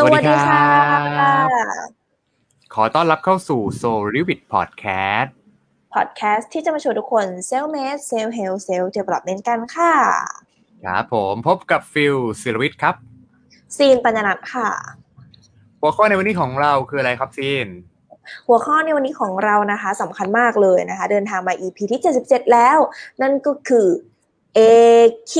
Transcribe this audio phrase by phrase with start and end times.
[0.00, 0.66] สวัสดีค่ะ
[2.74, 5.28] ขอต้อนรับเข้าสู่ Soul r e v i t Podcast
[5.94, 9.94] พอดแคสต์ที่จะมาชวนทุกคน self-made self-help self-development กันค่ะ
[10.84, 12.94] ครับผมพบกับฟิลศิลวิทย์ครับ
[13.76, 14.68] ซีนปัญญนัทค่ะ
[15.80, 17.68] หัวข้อในวันนี้ของเราคืออะไรครับซีน
[18.48, 22.78] หัวข้อในวันนี้ของเรานะคะสำคัญมากเลยนะคะ เดินทางมา EP ที่ 77 แล้ว
[23.22, 23.86] นั่นก็คือ
[24.58, 25.34] AQ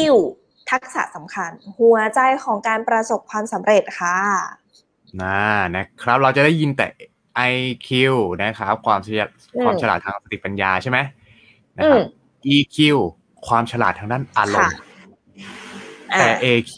[0.71, 4.17] ทักษะสำคัญ หัวใจของการประสบความสำเร็จค่ะ
[5.21, 5.41] น่า
[5.77, 6.87] นะครับ เราจะได้ยินแต่
[7.53, 7.89] IQ
[8.43, 10.99] นะครับความฉลาดอืมความฉลาดทางสติปัญญาใช่ไหม
[11.77, 12.05] นะครับอืม
[12.55, 12.77] EQ
[13.47, 14.79] ความฉลาดทางด้านอารมณ์
[16.13, 16.75] อ่าแต่ AQ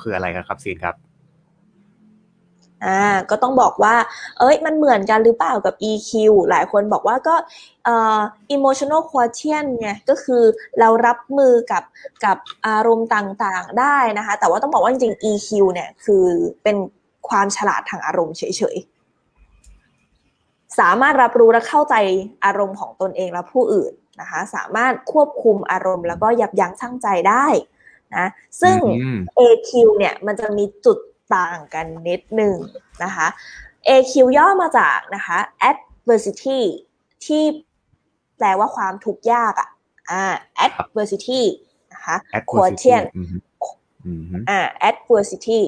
[0.00, 0.94] คืออะไรกันครับซีนครับ
[2.86, 3.94] อ่าก็ต้องบอกว่า
[4.38, 6.10] เอ้ยมันเหมือนกันหรือเปล่ากับ EQ
[6.50, 7.34] หลายคนบอกว่าก็
[7.84, 8.18] เอ่อ
[8.56, 10.42] emotional quotient ไงก็คือ
[10.78, 11.82] เรารับมือกับ
[12.24, 16.24] กับอารมณ์ต่างๆได้นะคะ แต่ว่าต้องบอกว่าจริงๆ EQ เนี่ยคือ
[16.62, 16.76] เป็น
[17.28, 21.94] ความฉลาดทางอารมณ์เฉยๆ สามารถรับรู้และเข้าใจ
[22.44, 27.46] อารมณ์ของตนเองและผู้อื่นนะคะ สามารถควบคุมอารมณ์แล้วก็ยับยั้งชั่งใจได้
[28.16, 28.26] นะ
[28.60, 30.98] ซึ่งอืม AQ เนี่ยมันจะมีจุด
[31.34, 32.56] ต่างกันนิดหนึ่ง
[33.04, 33.26] นะคะ
[33.88, 35.38] AQ ย่อมาจากนะคะ
[35.70, 36.60] adversity
[37.24, 37.42] ที่
[38.38, 39.68] แปลว่าความทุกข์ยากอะ
[40.10, 40.22] อ่า
[40.66, 41.40] adversity
[41.92, 43.26] นะคะ Adversity quotient อืม
[44.06, 45.58] อืมอ่า adversity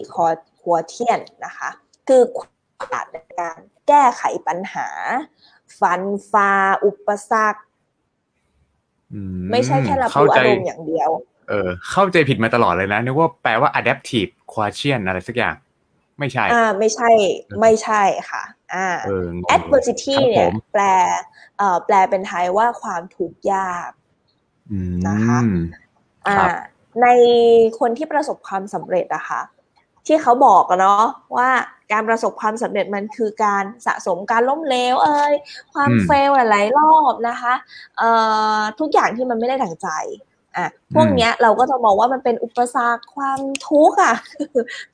[0.62, 1.68] quotient นะคะ
[2.08, 4.88] คือความในการแก้ไขปัญหา
[5.80, 6.52] ฟันฝ่า
[6.84, 7.60] อุปสรรค
[9.12, 11.10] อืไม่ใช่แค่รับเข้ารู้ใจอารมณ์อย่างเดียว
[11.48, 15.54] เออ เข้าใจผิดมาตลอดเลยนะนึกว่าแปลว่า adaptive quotient อะไรสักอย่าง
[16.18, 17.08] ไม่ใช่ อ่า ไม่ใช่
[17.60, 18.42] ไม่ใช่ค่ะ
[18.74, 20.84] อ่าเอองง adversity ครับเนี่ผยมแปล
[21.58, 23.90] เอ่อแปลเป็นไทยว่าความทุกข์ยาก
[24.70, 25.38] อืมนะคะ
[26.26, 26.50] อ่าครับ
[27.02, 27.06] ใน
[27.78, 29.40] คนที่ประสบความสำเร็จอะคะ
[30.06, 31.04] ที่เขาบอกอะเนาะ
[31.36, 31.50] ว่า
[31.92, 35.32] การประสบความสำเร็จมันคือการสะสมการล้มเหลวเอ่ย
[35.74, 37.54] ความอืมเฟลหลายๆรอบนะคะ
[37.98, 38.10] เอ่
[38.58, 39.88] อทุกอย่างที่มันไม่ได้ดั่งใจ
[40.56, 44.16] อะพวกอืมเนี้ยเราก็จะมองว่ามันเป็นอุปสรรคความทุกข์อะ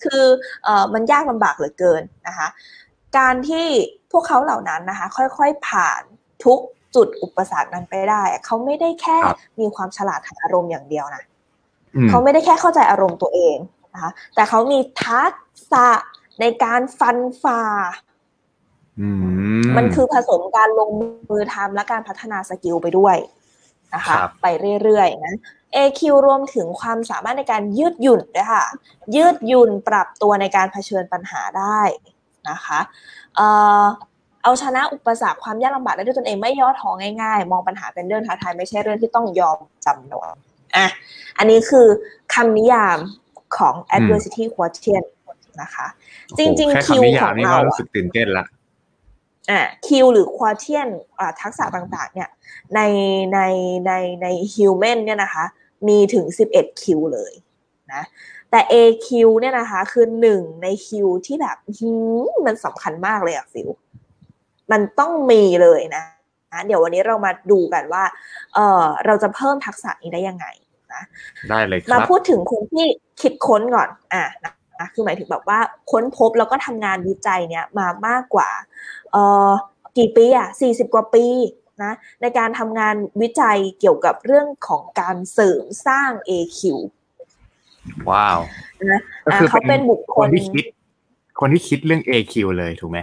[0.04, 0.24] คือ
[0.64, 2.48] เอ่อมันยากลำบากเหลือเกินนะคะ
[3.18, 3.66] การที่
[4.12, 6.02] พวกเขาเหล่านั้นนะคะ ค่อยๆผ่าน
[6.44, 6.58] ทุก
[6.94, 11.24] จุดอุปสรรคนั้นไปได้อะเขาไม่ได้แค่ครับมีความฉลาดทางอารมณ์อย่างเดียวนะ
[11.96, 13.56] อืมเขาไม่ได้แค่เข้าใจอารมณ์ตัวเอง
[13.94, 15.32] นะคะแต่เขามีทัก
[15.72, 15.88] ษะ
[16.40, 17.62] ในการฟันฝ่า
[19.00, 19.08] อื
[19.76, 20.90] มันคือผสมการลง
[21.30, 23.16] มือทำและการพัฒนาสกิลไปด้วย
[23.94, 24.46] นะคะครับไป
[24.82, 25.34] เรื่อยๆนะ
[25.76, 28.64] AQ รวมถึงความสามารถในการยืดหยุ่นด้วยค่ะ
[29.16, 31.80] ยืดหยุ่นปรับตัวในการเผชิญปัญหาได้
[32.50, 32.80] นะคะ
[33.36, 33.46] เอ่
[33.82, 33.84] อ
[34.42, 36.90] เอาชนะอุปสรรคความยากลำบากได้ด้วยตนเองไม่ย่อท้อ
[37.22, 40.36] ง่ายๆ มองปัญหาเป็นเรื่องท้าทายไม่ใช่เรื่องที่ต้องยอมจำนน
[40.76, 40.86] อะ
[41.38, 41.86] อันนี้คือ
[42.34, 42.98] คำนิยาม
[43.56, 45.06] ของ adversity quotient
[45.62, 45.86] นะคะ
[46.38, 48.44] จริงโอ้โหแค่ๆคิวคำนิขยาอมงนี่เราก็รู้อะสึกตื่นเต้นละ
[49.50, 50.88] อ่า Q หรือ quotient
[51.18, 52.28] อ่าทักษะต่างๆ เนี่ย
[52.74, 52.80] ใน
[53.34, 53.40] ใน
[53.86, 53.92] ใน
[54.22, 55.44] ใน human เนี่ยนะคะ
[55.88, 57.32] มีถึง 11 Q เลย
[57.92, 58.02] นะ
[58.50, 59.08] แต่ AQ
[59.40, 61.90] เนี่ยนะคะ คือหนึ่งใน Q ที่แบบหื
[62.24, 63.68] มมันสำคัญมากเลยอะฟิล
[64.72, 66.04] มันต้องมีเลยนะ
[66.52, 68.04] นะเดี๋ยววันนี้เรามาดูกันว่า
[68.54, 70.46] เออเราจะเพิ่มทักษะนี้ได้ยังไง
[71.50, 72.86] ได้เลยคมารับพูดถึงคนที่
[73.20, 75.58] คิดค้นก่อน อะนะ นะคือหมายถึงแบบว่า
[75.90, 78.50] ค้นพบแล้วก็ทำงานวิจัยเนี่ยมามากกว่า
[79.12, 79.50] เอ่อ
[79.98, 81.26] กี่ปีอะสี่สิบกว่าปี
[81.82, 86.60] นะในการทำงานวิจัยเกี่ยวกับเรื่องของการเสริมสร้าง AQ
[88.10, 88.38] ว้าว
[88.92, 90.64] นะก็อะคือเขาเป็นบุคคคนลที่คิด
[91.40, 92.98] คนที่คิดเรื่อง AQ เลยถูกไหม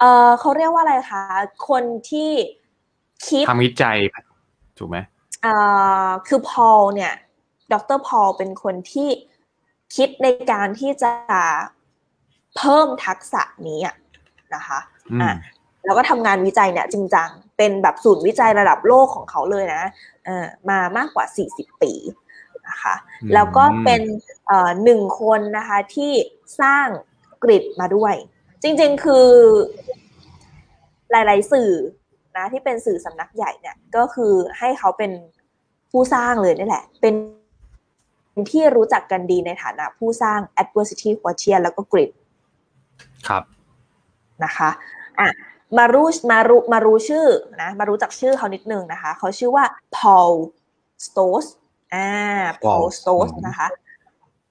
[0.00, 1.22] เอ่อเขาเรียกว่าอะไรคะ
[1.68, 2.30] คนที่
[3.26, 3.96] คิดทำวิจัย
[4.78, 4.98] ถูกไหม
[5.42, 5.54] เอ่
[6.06, 7.12] อคือพอลเนี่ย
[7.72, 9.08] ดรพอลเป็นคนที่
[9.94, 11.12] คิดในการที่จะ
[12.56, 13.96] เพิ่มทักษะนี้อะ
[14.54, 14.78] นะคะ
[15.12, 15.34] อืมอะ
[15.84, 19.82] แล้วก็ทำงานวิจัยเนี่ยจริงจัง เป็นแบบศูนย์วิจัยระดับโลกของเขาเลยนะ
[20.24, 21.92] เออมามากกว่า 40 ปี
[22.68, 24.02] นะคะอืมแล้วก็เป็น
[24.46, 26.12] เอ่อหนึ่งคนนะคะที่
[26.60, 26.86] สร้าง
[27.42, 28.14] กริดมาด้วย
[28.62, 29.28] จริงๆคือ
[31.10, 31.70] หลายๆสื่อ
[32.36, 35.12] นะที่เป็นสื่อสำนักใหญ่เนี่ยก็คือให้เขาเป็น
[35.90, 37.14] ผู้สร้างเลยนี่แหละ เป็น
[38.50, 42.10] ที่รู้จักกันดีในฐานะผู้สร้าง adversity quotient แล้วก็ grid
[43.28, 43.42] ครับ
[44.44, 44.70] นะคะ
[45.18, 45.28] อะ
[45.78, 47.26] มารู้มารู้มารู้ชื่อ
[47.62, 49.64] นะมารู้จักชื่อเขานิดนึงนะคะ เขาชื่อว่า
[49.96, 50.32] Paul
[51.06, 51.44] Stoss
[51.94, 52.08] อ่า
[52.64, 53.68] Paul Paul Stoss อืมนะคะ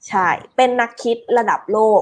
[0.08, 2.02] ใช่ เป็นนักคิดระดับโลก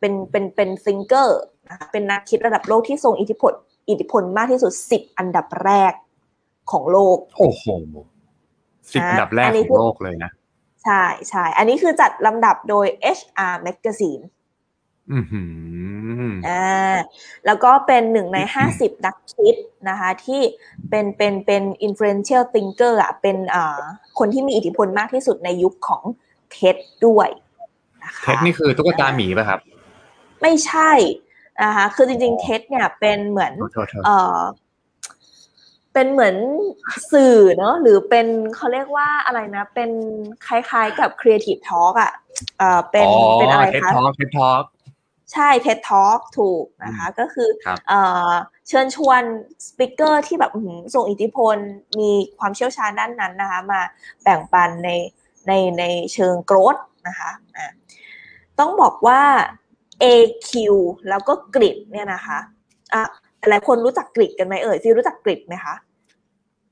[0.00, 1.40] เป็นเป็นเป็นซิงเกอร์
[1.70, 3.52] นะคะเป็นนักคิดระดับโลกที่ทรงอิทธิพล
[3.90, 5.92] อิทธิพลมากที่สุด10อันดับแรก
[6.70, 7.64] ของโลก โอ้โห
[8.92, 10.30] สิบอะอันดับแรกอันนี้ขคือองโลกเลยนะ
[10.86, 12.86] ใช่ใช่อันนี้คือจัดลำดับโดย
[13.18, 14.22] HR Magazine
[15.12, 15.42] อือหื
[16.28, 16.96] ออ่า
[17.46, 19.56] แล้วก็เป็นหนึ่งในห้าสิบนักคิด
[19.88, 20.40] นะคะ ที่
[20.90, 23.80] เป็นเป็นเป็น influential thinker อะเป็นอ่า
[24.18, 26.02] คนที่มีอิทธิพลมากที่สุดในยุคของ
[26.52, 27.28] TED ด้วย
[28.04, 29.60] นะคะ TED นี่คือตุ๊กตาหมีป่ะครับ
[30.42, 30.92] ไม่ใช่
[31.62, 34.38] นะคะคือจริงๆ TED เนี่ยเป็นเหมือนโทษโทษเออ
[35.96, 36.36] เป็นเหมือน
[37.12, 38.26] สื่อเนอะหรือเป็น
[38.56, 39.90] เขาเรียกว่าอะไรนะ เป็น
[40.46, 42.12] คล้ายๆกับ Creative Talk อะ
[42.58, 44.64] เออเป็นเป็นอะไร TED คะ Talk TED Talk
[45.32, 48.00] ใช่ TED Talk ถูกนะคะ ก็คือครับเอ่
[48.30, 48.32] อ
[48.68, 49.22] เชิญชวน
[49.68, 51.56] speaker ที่แบบอื้อหือส่งอิทธิพล
[51.98, 53.80] มีความเชี่ยวชาญด้านนั้นนะคะ มา
[54.22, 54.90] แบ่งปันใน
[55.46, 56.76] ในในเชิงโกรธ
[57.08, 57.66] นะคะอะ
[58.58, 59.20] ต้องบอกว่า
[60.04, 60.50] AQ
[61.08, 62.38] แล้วก็กริดเนี่ยนะคะ
[62.94, 63.02] อะ
[63.50, 65.74] หลายคนรู้จักกริดกันไหมเอ่ยซีรู้จักกริดไหมคะ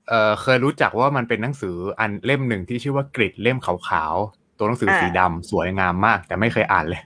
[0.08, 7.02] เอ่อเคยรู้จักว่ามันเป็นหนังสืออันเล่มหนึ่งที่ชื่อว่ากริดเล่มขาวๆตัวหนังสือสีดำสวยงามมาก แต่ไม่เคยอ่านเลย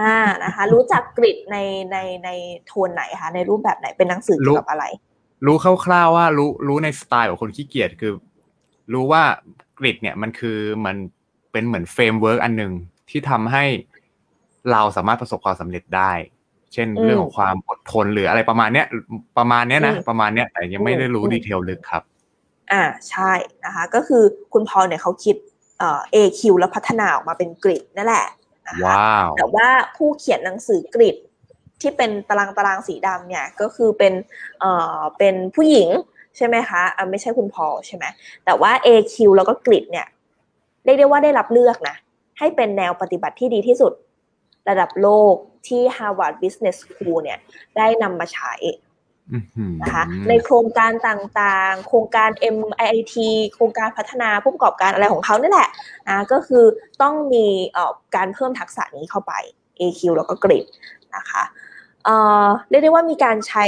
[0.00, 1.56] อ่านะคะ รู้จักกริดใน
[1.92, 2.30] ในใน
[2.66, 4.84] โทนไหนคะในรูปแบบไหนเป็นหนังสือเกี่ยวกับอะไร
[5.46, 8.12] รู้คร่าวๆว่ารู้รู้ในสไตล์ของคนขี้เกียจคือ
[8.92, 9.22] รู้ว่า
[9.78, 10.96] Grit เนี่ยมันคือมัน
[11.52, 12.72] เป็นเหมือน framework อันหนึ่ง
[13.10, 13.64] ที่ทำให้
[14.72, 16.12] เราสามารถประสบความสำเร็จได้
[16.76, 18.86] เช่นอืมเรื่องของความอดทนหรืออะไรประมาณเนี้ย
[19.38, 22.02] ประมาณเนี้ยนะอืมประมาณเนี้ยแต่ยังไม่ได้รู้อืม detail ลึกครับ
[22.72, 23.32] อ่าใช่
[23.64, 25.36] นะคะ ก็คือคุณพอลเนี่ยเขาคิด
[25.78, 28.26] เอ่อ AQ แล้วพัฒนาออกมาเป็น Grit นั่นแหละ
[28.66, 31.16] นะคะว้าวแต่ว่าผู้เขียนหนังสือกริด
[31.80, 34.12] ที่เป็นตารางตารางสีดำเนี่ยก็คือเป็น
[34.60, 35.88] เอ่อเป็นผู้หญิง
[36.36, 38.04] ใช่ไหมคะอ่าไม่ใช่คุณพอลใช่ไหม
[38.44, 40.06] แต่ว่า AQ แล้วก็กริดเนี่ย
[40.84, 41.96] เรียกได้ว่าได้รับเลือกนะ
[42.38, 43.92] ให้เป็นแนวปฏิบัติที่ดีที่สุด
[44.68, 45.34] ระดับโลก
[45.66, 47.38] ที่ Harvard Business School เนี่ย
[47.76, 48.54] ได้นำมาใช้
[49.32, 53.14] อื้อหือนะคะในโครงการต่างๆ โครงการ MIT
[53.54, 55.70] โครงการพัฒนาผู้ประกอบการอะไรของเขานี่แหละ
[56.08, 56.64] นะก็คือ
[57.02, 59.32] ต้องมีเอ่อการเพิ่มทักษะนี้เข้าไป
[59.80, 60.64] AQ แล้วก็กริด
[61.16, 61.42] นะคะ
[62.04, 62.14] เอ่
[62.44, 63.66] อเรียกได้ว่ามีการใช้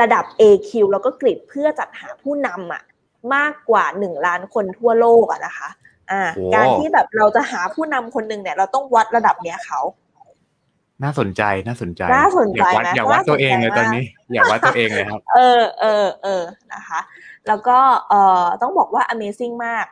[0.00, 2.82] ระดับ AQ แล้วก็กริดเพื่อจัดหาผู้นำอะ
[3.34, 5.68] มากกว่า 1 ล้านคนทั่วโลกอะนะคะ
[6.10, 9.80] อ่าโอ้การที่แบบเราจะหาผู้นำคนหนึ่งเนี่ย เราต้องวัดระดับเนี้ยเขา
[11.02, 16.42] น่าสนใจน่าสนใจน่าสนใจอยากวัดไหมอยากวัดน่าสนใจตัวเองเลยมากตอนนี้ อยากวัดตัวเองเลยครับ เออเออเออ
[16.74, 17.00] นะคะ
[17.48, 17.78] แล้วก็
[18.08, 19.86] เอ่อต้องบอกว่า Amazing มาก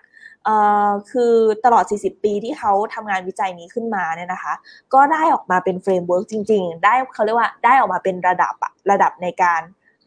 [0.44, 0.56] เอ่
[0.88, 4.54] อคือตลอด 40 ปีที่เขาทำงานวิจัยนี้ขึ้นมาเนี่ยนะคะ
[4.94, 9.60] ก็ได้ออกมาเป็น framework จริง ๆ ได้เขาเรียกว่าได้ออกมาเป็นระดับอะระดับในการ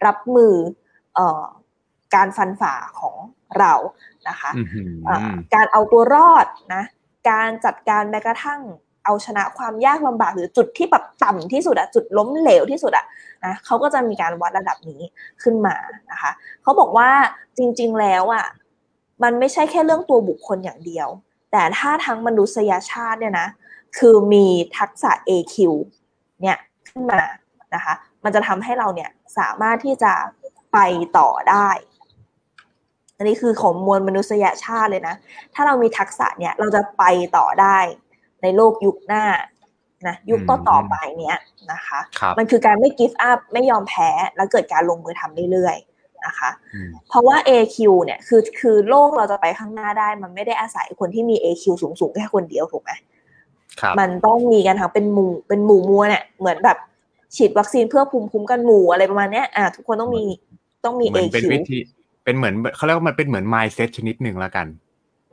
[0.06, 0.54] รับมือ
[1.16, 1.44] เอ่อ
[2.16, 3.16] การฟันฝ่าของ
[3.60, 3.74] เรา
[4.30, 6.84] นะคะอื้อหือเอ่อการเอาตัวรอดนะ
[7.30, 8.62] การจัดการแม้กระทั่ง
[9.06, 13.06] เอาชนะความยากลำบากหรือจุดที่แบบต่ำที่สุดอะจุดล้มเหลวที่สุดอะ
[13.46, 15.02] นะเขาก็จะมีการวัดระดับนี้
[15.44, 15.76] ขึ้นมา
[16.12, 16.32] นะคะ
[16.62, 17.10] เขาบอกว่า
[17.58, 18.46] จริงๆแล้วอะ
[19.24, 21.08] มันไม่ใช่แค่เรื่องตัวบุคคลอย่างเดียว
[21.52, 23.48] แต่ถ้าทั้งมนุษยชาติเนี่ยนะ
[23.98, 24.46] คือมี
[24.78, 25.56] ทักษะ AQ
[26.42, 26.58] เนี่ย
[26.90, 27.22] ขึ้นมา
[27.76, 27.94] นะคะ
[28.24, 30.14] มันจะทำให้เราเนี่ยสามารถที่จะ
[30.74, 30.78] ไป
[31.18, 31.70] ต่อได้
[33.18, 35.16] อันนี้คือของมวลมนุษยชาติเลยนะ
[35.54, 37.04] ถ้าเรามีทักษะเนี่ยเราจะไป
[37.38, 37.78] ต่อได้
[38.42, 39.24] ในโลกยุคหน้า
[40.08, 41.40] นะยุคต่อต่อๆไปเนี้ย
[41.72, 52.92] นะคะครับมันคือการไม่ give up ไม่ยอมแพ้แล้วเกิดการลงมือทำเรื่อยๆนะคะอืมเพราะว่า AQ เนี่ยคือคือโลกเราจะไปข้างหน้าได้ มันไม่ได้อาศัยคนที่มี AQ สูงๆแค่คนเดียวถูกไหม
[53.82, 56.78] ครับมันต้องมีกันทั้งเป็นหมู่เป็นหมู่มัวเนี่ยเหมือนแบบ
[57.36, 60.24] ฉีดวัคซีนเพื่อภูมิคุ้มกันหมู่อะไรประมาณเนี้ยอ่าทุกคนต้องมี
[60.86, 61.80] ต้องมีเหมือน AQ เป็นวิธี
[62.26, 64.68] เป็นเหมือนเขาเรียกว่ามันเป็นเหมือน mindset ชนิดหนึ่งแล้วกัน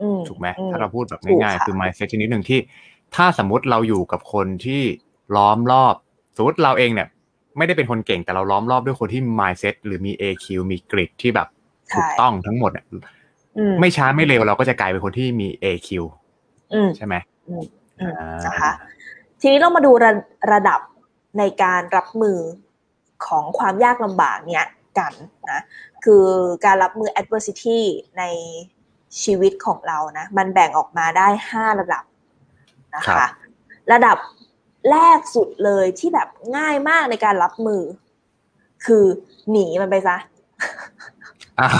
[0.01, 2.59] อืมถูกไหมอืถ้าเราพูดแบบถูกง่ายๆค่ะคือ mindset ชนิดหนึ่งที่
[3.15, 4.81] ถ้าสมมติเราอยู่กับคนที่
[5.35, 5.95] ล้อมรอบ
[6.37, 7.07] สมมติเราเองเนี่ย
[7.57, 11.47] ไม่ได้เป็นคนเก่งแต่เราล้อมรอบด้วยคนที่มี mindset หรือมี AQ มีกริดที่แบบ
[11.93, 12.85] ถูกใช่ต้องทั้งหมดเนี่ย
[13.57, 15.89] อืมไม่ช้าไม่เร็วเราก็จะกลายเป็นคนที่มี AQ
[16.73, 17.15] อืมใช่ไหม
[17.49, 17.63] อืม
[17.99, 18.71] อืมอ่านะคะ
[19.41, 20.11] ทีนี้เรามาดูระ
[20.53, 20.79] ระดับ
[21.39, 22.37] ในการรับมือ
[23.27, 24.65] ของความยากลำบากเนี่ย
[24.99, 25.13] กัน
[25.51, 25.61] นะ
[26.03, 26.25] คือ
[26.65, 27.79] การรับมือ adversity
[28.17, 28.23] ใน
[29.23, 32.03] ชีวิตของเรานะ มันแบ่งออกมาได้ห้าระดับ
[32.95, 33.29] นะครัคะบ
[33.91, 34.17] ระดับ
[34.91, 37.81] แรกสุดเลยที่แบบง่ายมากในการรับมือ
[38.85, 39.05] คือ
[39.51, 40.17] หนีมันไปซะ
[41.59, 41.71] อ้าว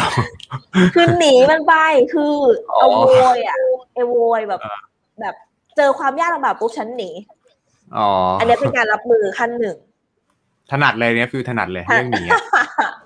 [0.96, 1.74] คือหนีมันไป
[2.13, 2.36] คือ
[2.70, 3.58] อ๋อเอาโวยอะ
[3.94, 4.75] เอโวยแบบอ่า
[5.22, 5.36] แบบ
[5.75, 7.10] เจอความยากลำบากปุ๊บฉันหนี
[7.98, 8.08] อ๋อ
[8.39, 9.77] อัอันนี้เป็นการรับมือขั้นหนึ่ง
[10.74, 12.39] ถนัดเลยเนี่ยคือถนัดเลยเรื่องนี้อะ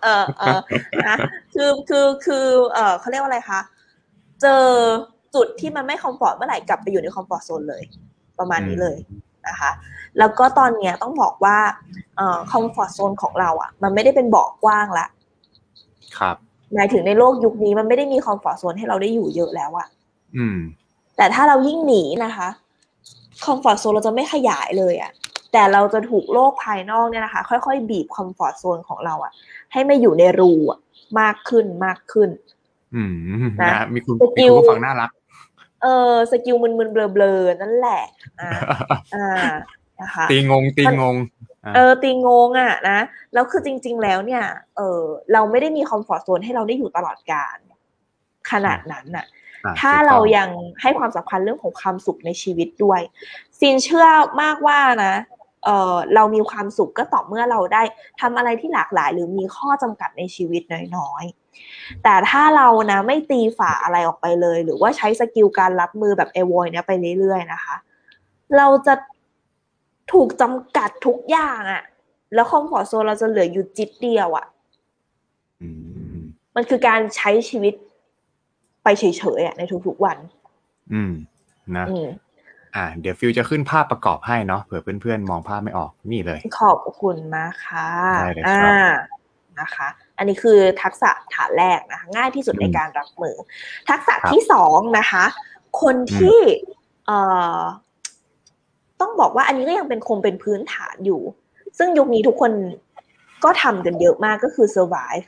[0.03, 0.59] เออเออ
[1.07, 1.17] นะ
[1.55, 3.59] คือคือคือเออเขาเรียกว่าอะไรคะ
[4.41, 4.63] เจอ
[5.35, 7.83] จุดที่มันไม่ comfort เมื่อไหร่กลับไปอยู่ใน comfort zone เลย
[8.39, 8.97] ประมาณนี้เลย
[9.47, 9.71] นะคะ
[10.19, 11.57] แล้วก็ตอนเนี้ยต้องบอกว่า
[12.17, 15.07] เอ่อ comfort zone ของเราอะ มันไม่ได้เป็นเบาะกว้างละ
[16.17, 16.35] ครับ
[16.73, 19.87] หมายถึงในโลกยุคนี้มันไม่ได้มี comfort zone ให้เราได้อยู่เยอะแล้วอะ
[20.37, 20.57] อืม
[21.17, 22.47] แต่ถ้าเรายิ่งหนีนะคะ
[23.45, 25.11] comfort zone เราจะไม่ขยายเลยอะ
[25.57, 29.31] แต่เราจะถูกโลกภายนอกเนี่ยนะคะ ค่อยๆ บีบ comfort zone ของเราอะ
[29.71, 30.79] ให้ไม่อยู่ในรูอะ
[31.19, 32.29] มากขึ้นมากขึ้น
[32.95, 33.11] อืม
[33.61, 35.09] นะนะมีคุณ skill มีลคุณผู้ฟังน่ารัก
[35.83, 38.03] เออ skill มึนๆเบลอๆนั่นแหละ
[38.41, 38.51] อ่า
[39.15, 39.51] อ่า
[40.01, 41.15] นะคะตีงงตีงง
[41.65, 42.99] อะเออตีงงอะนะ
[43.33, 44.43] แล้วคือจริง ๆ แล้วเนี่ย
[44.77, 45.01] เออ
[45.33, 47.57] เราไม่ได้มี comfort zone ให้เราได้อยู่ตลอดกาล
[48.51, 49.25] ขนาดนั้นน่ะ
[49.65, 50.49] อะถ้าถูกต้องเรายัง
[50.81, 53.01] ให้ความสำคัญเรื่องของความสุขในชีวิตด้วย
[53.59, 54.07] ซีเชื่อ
[54.41, 55.13] มากว่านะ
[55.67, 57.83] เออเรามีความสุขก็ต่อเมื่อเราได้
[58.21, 60.61] ทำอะไรที่หลากหลาย หรือมีข้อจำกัดในชีวิต
[60.97, 67.75] น้อยๆ แต่ถ้าเรานะไม่ตีฝ่าอะไรออกไปเลย หรือว่าใช้ skill การรับมือแบบเอวอยเนี่ยไปเรื่อยๆนะคะ
[68.57, 68.93] เราจะ
[70.13, 71.83] ถูกจำกัดทุกอย่างอะ
[72.33, 74.45] แล้ว comfort zone เราจะเหลืออยู่จิ๊ดเดียวอะ
[75.61, 75.69] อื
[76.15, 76.17] ม
[76.55, 77.73] มันคือการใช้ชีวิต
[78.83, 79.03] ไปเฉ
[79.39, 80.17] ยๆอะในทุกๆวัน
[80.93, 81.11] อืม
[81.77, 81.85] นะ
[82.77, 87.89] อืมอ่า เดี๋ยวฟิวจะขึ้นภาพประกอบให้เนาะเผื่อเพื่อนๆ มองภาพไม่ออกนี่เลย ขอบคุณมากค่ะ
[88.21, 88.87] ได้เลยครับอ่า
[89.59, 93.35] นะคะ อันนี้คือทักษะฐานแรกนะคะ ง่ายที่สุดอืมในการรับมือ
[93.89, 95.25] ทักษะครับที่สองนะคะ
[95.81, 96.39] คนที่
[97.05, 97.19] เอ่
[97.59, 97.61] อ
[99.01, 101.21] ต้องบอกว่าอันนี้ก็ยังเป็นคงเป็นพื้นฐานอยู่
[101.77, 102.51] ซึ่งยุคนี้ทุกคน
[103.43, 105.25] ก็ทำกันเยอะมากก็คือ survive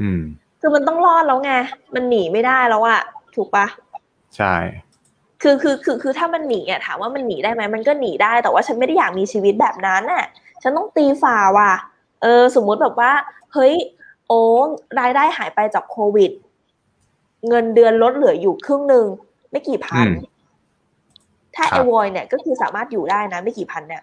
[0.00, 0.22] อืม
[0.60, 1.52] คือมันต้องรอดแล้วไง
[1.94, 3.00] มันหนีไม่ได้แล้วอะ
[3.34, 3.66] ถูกปะ
[4.36, 4.54] ใช่
[5.44, 10.24] คือคือคือคือถ้ามันหนีอะถามว่ามันหนีได้ไหมมันก็หนีได้แต่ว่าฉันไม่ได้อยากมีชีวิตแบบนั้นน่ะ
[10.62, 11.72] ฉันต้องตีฝ่าว่ะ
[12.22, 13.12] เออสมมุติแบบว่า
[13.52, 13.72] เฮ้ย
[14.28, 14.40] โอ้
[15.00, 16.30] รายได้หายไปจากโควิด
[17.48, 19.06] เงินเดือนลดเหลืออยู่ครึ่งหนึ่ง
[19.50, 20.14] ไม่กี่พันอืม
[21.56, 24.02] ถ้าครัเอบวอยเนี่ยก็คือสามารถอยู่ได้นะ ไม่กี่พันเนี่ย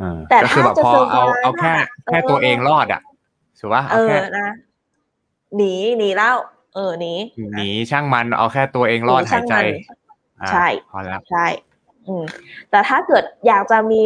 [0.00, 3.00] อ่าแต่ก็คือแบบถ้าจะพอเอา survive เอาแค่อะแค่เออตัวเองรอดอะ
[3.58, 4.48] ถือว่าเอเอาอแค่นะ
[5.56, 6.34] หนีหนีแล้ว
[6.74, 7.14] เออหนี
[7.54, 9.66] หนีช่างมันเอาแค่ตัวเองรอดหนีหายใจช่างมัน
[10.42, 11.46] อ่าใช่พอแล้วใช่
[12.06, 12.24] อืม
[12.70, 14.02] แต่ถ้าเกิดอยากจะมี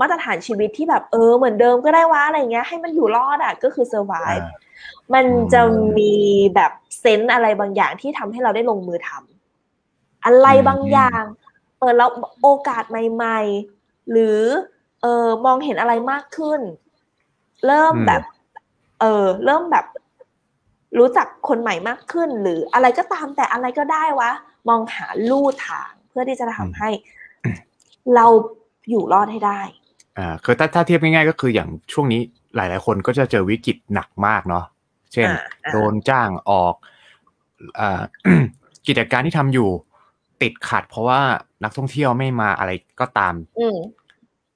[0.00, 4.50] มาตรฐานชีวิตที่แบบเออเหมือนเดิมก็ได้วะอะไรเงี้ย ให้มันอยู่รอดอะก็คือ survive อ่า
[5.14, 5.60] มันอืมจะ
[5.98, 6.14] มี
[6.54, 11.22] แบบเซนส์อะไรบางอย่างที่ทำให้เราได้ลงมือทำอะไรอืมบางอย่าง
[11.78, 12.10] เปิดแล้ว
[12.42, 13.38] โอกาสใหม่
[13.74, 14.40] ๆ หรือ
[15.02, 16.60] เออมองเห็นอะไรมากขึ้น
[17.66, 18.22] เริ่มแบบ
[19.00, 19.86] เออ เริ่มแบบ
[20.98, 24.30] รู้จักคนใหม่มากขึ้น หรืออะไรก็ตามแต่อะไรก็ได้วะ
[24.68, 26.88] มองหาลู่ทาง เพื่อที่จะทำให้
[28.14, 28.26] เรา
[28.90, 29.60] อยู่รอดให้ได้
[30.18, 32.20] อ่าคือถ้าถ้าเทียบง่ายๆ ก็คืออย่างช่วงนี้
[32.56, 34.64] หลาย ๆ คนก็จะเจอวิกฤตหนักมากเนาะ
[35.12, 36.74] เช่นอ่าอ่าโดนจ้างออก
[37.80, 38.00] อ่า
[38.86, 39.68] กิจการที่ทำอยู่
[40.42, 41.20] ติดขัด เพราะว่า
[41.64, 42.70] นักท่องเที่ยวไม่มาอะไร
[43.00, 43.78] ก็ตามอืม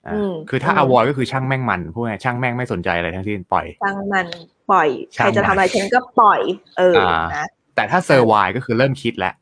[0.07, 4.27] อ่าอืมคือถ้าอืม avoid ก็คือช่างแม่งมันพูดง่ายๆช่างแม่งไม่สนใจอะไรทั้งสิ้นปล่อยช่างมัน
[4.71, 6.41] ปล่อย ใคช่างรจะมันทำอะไรฉันก็ปล่อย
[6.79, 7.47] เอออ่านะ
[7.77, 9.35] แต่ถ้า survive ก็คือเริ่มคิดแล้ว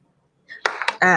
[1.04, 1.16] อะ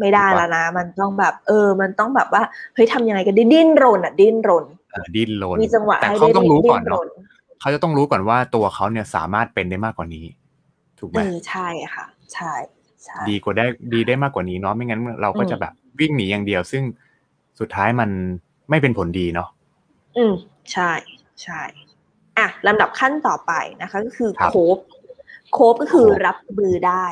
[0.00, 2.42] ไม่ได้แล้วนะ มันต้องแบบ เออ มันต้องแบบว่า
[2.74, 7.08] เฮ้ยทำยังไงกันดีดิ้นรนอะ ดิ้นรนเอ่อดิ้นรนมีจังหวะแต่ให้เขาได้ต้องรู้ดิ้ก่อนนรเนาะน
[7.60, 10.24] เขาจะต้องรู้ก่อนว่าตัวเขาเนี่ยสามารถเป็นได้มากกว่านี้
[10.98, 12.52] ถูกไหมเออใช่ค่ะ ใช่
[13.04, 16.82] ใช่ดีกว่าได้ดีได้มากกว่านี้เนาะไม่งั้นเราก็อืมจะแบบวิ่งหนีอย่างเดียว ซึ่ง
[17.60, 18.10] สุดท้ายมัน
[18.70, 19.48] ไม่เป็นผลดีเนาะ
[20.16, 20.32] อืม
[20.72, 20.90] ใช่
[21.42, 21.60] ใช่
[22.38, 23.52] อะลำดับขั้นต่อไป
[23.82, 24.76] นะคะ ก็คือครับโคบ
[25.52, 27.06] cope ก็คือ cope รับมือได้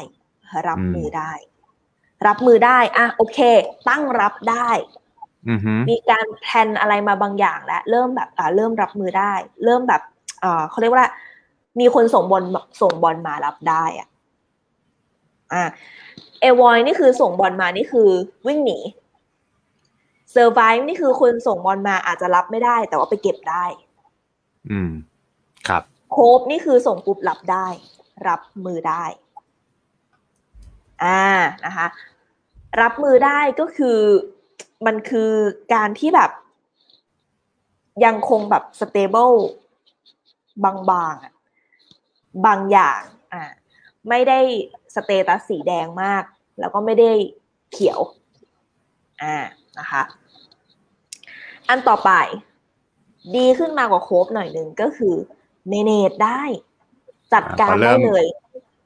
[0.68, 1.32] รับอืมมือได้
[2.26, 3.38] รับมือได้ อะโอเค
[3.88, 4.70] ตั้งรับได้
[5.48, 9.32] อือฮึมีการ plan อะไรมาบางอย่างแล้วเริ่มแบบอ่าเริ่มรับมือได้
[9.64, 10.02] เริ่มแบบ
[10.42, 11.06] อ่าเขาเรียกว่า
[11.80, 12.44] มีคนส่งบอล
[12.82, 14.08] ส่งบอลมารับได้ อะ
[15.52, 15.62] อ่า
[16.40, 18.08] เอวอยนี่คือส่งบอลมานี่คือ
[18.46, 18.78] วิ่งหนี
[20.32, 23.64] survive นี่คือคนส่งบอลมาอาจจะรับไม่ได้ แต่ว่าไปเก็บได้
[24.70, 25.13] อืมครับ
[26.16, 27.66] cope นี่คือส่งปุ๊บรับได้
[28.28, 29.04] รับมือได้
[31.04, 31.22] อ่า
[31.64, 31.86] นะคะ
[32.82, 33.98] รับมือได้ก็คือ
[34.86, 35.32] มันคือ
[35.74, 36.30] การที่แบบ
[38.04, 39.30] ยังคงแบบ stable
[40.64, 41.34] บางๆอะ
[42.46, 43.00] บางอย่าง
[43.32, 43.42] อ่า
[44.08, 44.40] ไม่ได้
[44.94, 46.24] status สีแดงมาก
[46.58, 47.10] แล้วก็ไม่ได้
[47.72, 48.00] เขียว
[49.22, 49.36] อ่า
[49.78, 50.02] นะคะ
[51.68, 52.10] อันต่อไป
[53.36, 55.14] ดีขึ้นมากกว่าโคบหน่อยหนึ่งก็คือ
[55.68, 56.42] เมเนจได้
[57.32, 58.26] จัดการอ่าพอเริ่ได้มเลย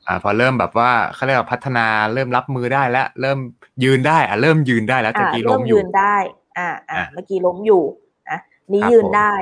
[0.06, 3.38] อ่าพอเริ่มแบบว่าเขาเรียกว่าพัฒนาเริ่มรับมือได้แล้ว เริ่ม
[3.84, 6.16] ยืนได้อะเริ่มยืนได้แล้วตะอ่ากี้ล้เริ่มมอยู่ยืนได้
[6.58, 7.82] อ่าอ่าอะเมื่อกี้ล้มอยู่
[8.30, 8.38] นะ
[8.72, 9.34] นี้ครับยืนผมได้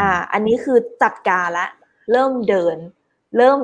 [0.00, 1.66] อ่า อันนี้คือจัดการละ
[2.12, 2.76] เริ่มเดิน
[3.36, 3.58] เริ่ม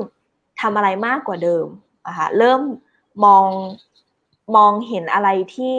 [0.60, 1.66] ทำอะไรมากกว่าเดิม
[2.06, 2.60] อะค่ะเริ่ม
[3.24, 3.46] มอง
[4.56, 5.76] มองเห็นอะไรที่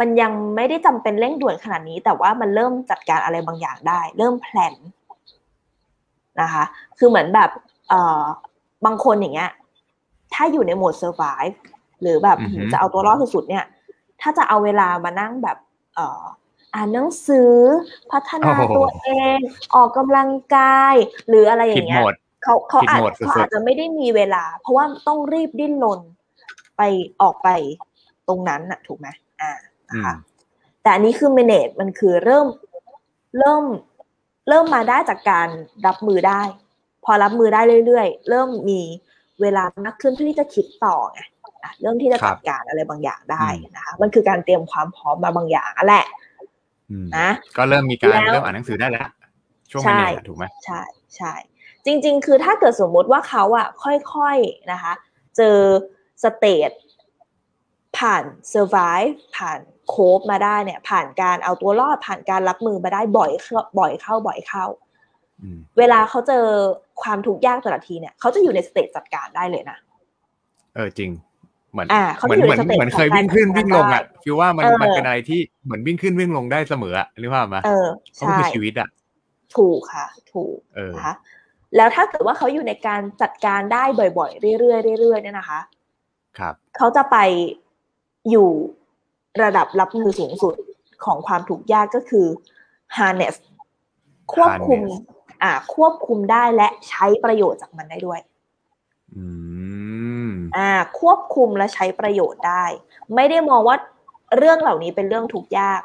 [0.00, 4.74] มันยังไม่ได้จำเป็นเร่งด่วนขนาดนี้ แต่ว่ามันเริ่มจัดการอะไรบางอย่างได้ เริ่มแพลน
[6.40, 6.64] นะคะ
[6.98, 7.50] คือเหมือนแบบ
[7.88, 8.22] เอ่อ
[8.84, 9.50] บางคนอย่างเงี้ย
[10.34, 11.54] ถ้าอยู่ในโหมด survive
[12.00, 13.64] หรือแบบอือฮึจะเอาตัวรอดสุดๆเนี่ย
[14.20, 15.58] ถ้าจะเอาเวลามานั่งแบบ
[15.94, 16.22] เอ่อ
[16.74, 17.52] อ่านหนังสือ
[18.12, 19.38] พัฒนาตัวเอง
[19.74, 20.94] ออกกำลังกาย
[21.28, 26.00] หรืออะไรอผิดย่างเงี้หมยดเขาเขาผิดอาจโหมดสุดๆเขาอาจจะไม่ได้มีเวลา เพราะว่าต้องรีบดิ้นรน
[26.76, 26.82] ไป
[27.22, 27.48] ออกไป
[28.28, 29.08] ตรงนั้นน่ะ ถูกไหม
[29.40, 29.52] อ่า
[29.92, 30.14] อืนะมคะ
[30.82, 32.46] แต่อันนี้คือ manage มันคือเริ่ม
[33.38, 33.64] เริ่ม
[34.48, 35.48] เริ่มมาได้จากการ
[35.86, 36.42] รับมือได้
[37.04, 38.80] พอรับมือได้เรื่อยๆ เริ่มมี
[39.40, 41.20] เวลามากขึ้นเพื่อที่จะคิดต่อไง
[41.64, 46.06] อะเริ่มที่จะครัจับดการอะไรบางอย่างได้อืมนะคะมันคือการเตรียมความพร้อมมาบางอย่างนั่นแหละ
[46.90, 49.08] อืมนะก็เริ่มมีการแล้วเริ่มอ่านหนังสือได้แล้ว
[49.70, 50.82] ช่วงใช่ไม่เนี่ยถูกไหมใช่
[51.16, 51.32] ใช่
[51.84, 53.66] จริง ๆ คือถ้าเกิดสมมุติว่าเขาอะ
[54.12, 54.92] ค่อยๆนะคะ
[55.36, 55.58] เจอ
[56.24, 56.70] stage
[58.02, 64.66] ผ่าน survive ผ่าน cope มาได้เนี่ย ผ่านการเอาตัวรอดผ่านการรับมือมาได้บ่อยเข้าบ่อยเข้าบ่อยเข้า
[65.42, 66.44] อืมเวลาเขาเจอ
[67.02, 69.78] ความทุกข์ยากแต่ละทีเนี่ยเขาจะอยู่ใน stage จัดการได้เลยนะ
[70.74, 71.10] เออจริง
[71.72, 78.88] เหมือนอ่าเขาเหมือนอยู่เหมือนใน stage เหมือนเคยของการวิ่งขึ้นทำงานวิ่งลงอะได้คิดว่ามันเออมันเป็นอะไรที่เหมือนวิ่งขึ้นวิ่งลงได้เสมออะหรือว่ามาเออเพราะมันใช่คือชีวิตอะ
[79.56, 81.14] ถูกค่ะ ถูกเออนะคะ
[81.76, 83.84] แล้วถ้าเกิดว่าเขาอยู่ในการจัดการได้
[84.18, 85.60] บ่อยๆเรื่อยๆเรื่อยๆเนี่ยนะคะ
[86.38, 87.16] ครับเขาจะไป
[88.30, 88.50] อยู่
[89.42, 90.54] ระดับรับมือสูงสุด
[91.04, 92.26] ของความทุกข์ยากก็คือ
[92.96, 93.36] harness
[94.32, 95.02] ควบคุม harness
[95.42, 98.20] อ่า ควบคุมได้และใช้ประโยชน์จากมันได้ด้วย
[99.16, 99.24] อื
[100.28, 102.64] มอ่า ควบคุมและใช้ประโยชน์ได้
[103.14, 103.76] ไม่ได้มองว่า
[104.38, 105.80] เรื่องเหล่านี้เป็นเรื่องทุกข์ยาก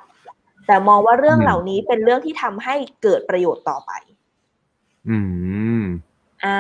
[0.68, 3.92] แต่มองว่าเรื่องอืมเหล่านี้เป็นเรื่องที่ทำให้เกิดประโยชน์ต่อไป
[5.10, 5.18] อื
[5.80, 5.84] ม
[6.44, 6.60] อ่า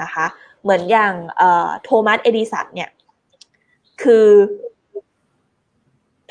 [0.00, 0.26] นะคะ
[0.62, 2.90] เหมือนอย่างเอ่อโทมัสเอดิสันเนี่ย
[4.02, 4.26] คือ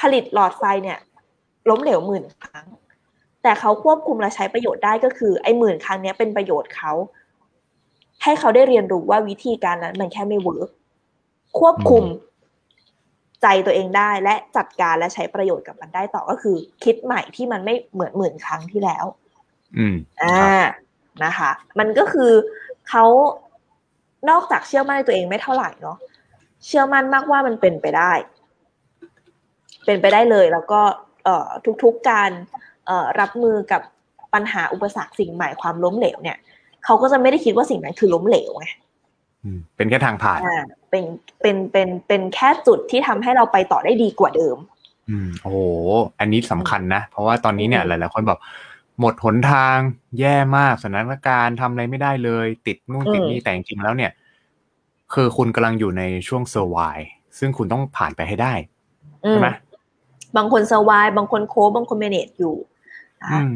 [0.03, 0.99] ผลิตหลอดไฟเนี่ย
[1.69, 2.65] ล้มเหลวหมื่นครั้ง
[3.43, 6.93] แต่เขาควบคุมและใช้ประโยชน์ได้ก็คือ ไอ้หมื่นครั้งเนี้ยเป็นประโยชน์เขา
[8.23, 10.69] ให้เขาได้เรียนรู้ว่าวิธีการนั้นมันแค่ไม่ work
[11.59, 12.03] ควบคุม
[13.41, 19.05] ใจตัวเองได้และจัดการและใช้ประโยชน์กับมันได้ต่อก็คือ คิดใหม่ที่มันไม่เหมือนหมื่นครั้งที่แล้ว
[19.77, 20.71] อืมอ่าครับ
[21.23, 22.31] นะคะ มันก็คือ
[22.89, 23.05] เขา
[24.29, 25.97] นอกจากเชื่อมั่นในตัวเองไม่เท่าไหร่เนาะ
[26.65, 28.11] เชื่อมั่นมากว่ามันเป็นไปได้
[29.85, 30.81] เป็นไปได้เลย แล้วก็
[31.23, 31.47] เอ่อ
[31.83, 32.31] ทุกๆการ
[32.87, 33.81] เอ่อรับมือกับ
[34.33, 36.37] ปัญหาอุปสรรคสิ่งใหม่ความล้มเหลวเนี่ย
[36.85, 38.67] เขาก็จะไม่ได้คิดว่าสิ่งนั้นคือล้มเหลวไง
[39.43, 41.03] อืมเป็นแค่ทางผ่านอ่าเป็น
[41.41, 44.57] เป็นเป็นเป็นแค่จุดที่ทำให้เราไปต่อได้ดีกว่าเดิม
[45.09, 45.59] อืมโอ้โห
[46.19, 48.39] อันนี้สำคัญนะ เพราะว่าตอนนี้เนี่ยอืมหลาย ๆ คนบอก
[48.99, 49.77] หมดหนทาง
[50.19, 54.11] แย่มากสถานการณ์ทำอะไรไม่ได้เลย ติดนู่นติดนี่แต่จริงๆแล้วเนี่ย
[55.13, 56.77] คือคุณกำลังอยู่ในช่วงเซอร์ไว
[57.39, 58.53] ซึ่งคุณต้องผ่านไปให้ได้
[59.25, 59.47] อืใช่มไหม
[60.37, 62.55] บางคนสวายบางคนโค้ชบางคนเมเนจอยู่
[63.21, 63.51] นะอืคะม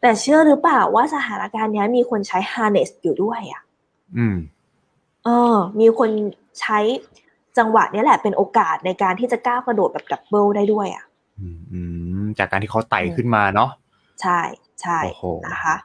[0.00, 3.62] แต่เชื่อหรือเปล่าว่าสถานการณ์เนี้ยมีคนใช้ harness อยู่ด้วยอะ
[4.16, 4.36] อืม
[5.24, 6.10] เออ มีคน
[6.60, 6.78] ใช้
[7.58, 11.04] จังหวะเนี้ยแหละเป็นโอกาสในการที่จะก้าวกระโดดแบบ double ได้ด้วยอะ
[11.38, 11.80] อืมอื
[12.22, 13.70] มจากการที่เขาไต่อืมขึ้นมาเนาะ
[14.22, 14.40] ใช่
[14.80, 15.76] ใช่โอ้โหนะคะ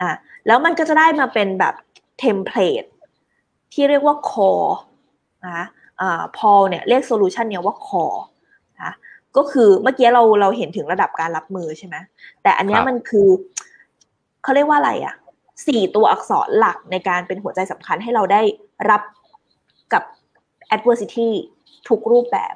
[0.00, 0.10] อะ
[0.46, 1.74] แล้วมันก็จะได้มาเป็นแบบ
[2.18, 2.84] template
[3.72, 4.68] ที่เรียกว่า core
[5.44, 5.64] นะคะ
[6.00, 8.20] อ่าพอเนี่ยเรียก solution เนี่ยว่า core
[8.82, 8.92] นะ
[9.36, 11.96] ก็คือเมื่อกี้เราเราเห็นถึงระดับการรับมือใช่ไหม
[12.42, 13.28] แต่อันเนี้ยมันคือ
[14.42, 15.14] เขาเรียกว่าอะไรอะ
[15.66, 18.40] สี่ตัวอักษรหลักในการเป็นหัวใจสำคัญให้เราได้
[18.90, 19.02] รับ
[19.92, 20.02] กับ
[20.74, 21.28] adversity
[21.88, 22.54] ทุกรูปแบบ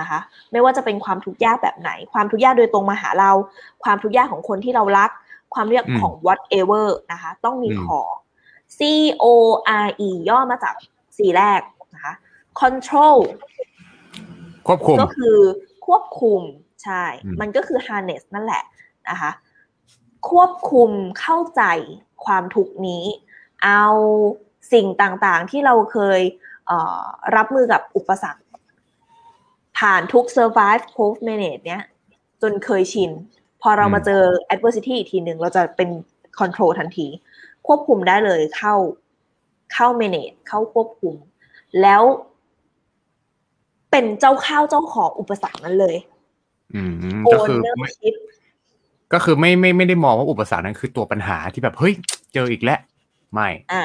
[0.00, 0.18] นะคะ
[0.52, 3.30] ไม่ว่าจะเป็นความทุกข์ยากแบบไหน ความทุกข์ยากโดยตรงมาหาเรา
[3.84, 5.10] ความทุกข์ยากของคนที่เรารัก
[5.54, 8.02] ความทุกข์ยากอืมของ whatever นะคะ ต้องมีอืมขอ
[8.78, 8.80] C
[9.22, 9.24] O
[9.84, 10.74] R E ย่อมาจาก
[11.18, 11.60] สีแรก
[11.94, 12.12] นะคะ
[12.60, 13.18] control
[14.68, 15.36] ควบคุมก็คือ
[15.86, 16.40] ควบคุม
[16.84, 18.64] ใช่อืมมันก็คือ harness นั่นแหละ
[19.08, 19.30] นะคะ
[20.30, 21.62] ควบคุมเข้าใจ
[22.24, 23.04] ความทุกข์นี้
[23.64, 23.84] เอา
[24.72, 26.20] สิ่งต่างๆที่เราเคย
[26.66, 27.02] เอ่อ
[27.36, 28.42] รับมือกับอุปสรรค
[29.78, 31.82] ผ่านทุก survive post manage เนี้ย
[32.42, 33.10] จนเคยชิน
[33.62, 34.22] พอเรามาเจอ
[34.54, 35.90] adversity อีกทีหนึ่งเราจะเป็น
[36.38, 37.06] control ทันที
[37.66, 38.74] ควบคุมได้เลยเข้า
[39.72, 41.14] เข้า manage เข้าควบคุม
[41.82, 42.02] แล้ว
[43.94, 45.96] เป็นเจ้าข้าวเจ้าของอุปสรรคนั้นเลย
[46.74, 46.92] อืม
[47.32, 48.14] ก็คือไม่ ownership
[49.12, 51.94] ก็คือไม่ไม่ไม่ได้มองว่าอุปสรรคนั้นคือตัวปัญหาที่แบบเฮ้ย
[52.34, 52.80] เจออีกแล้ว
[53.32, 53.82] ไม่อ่า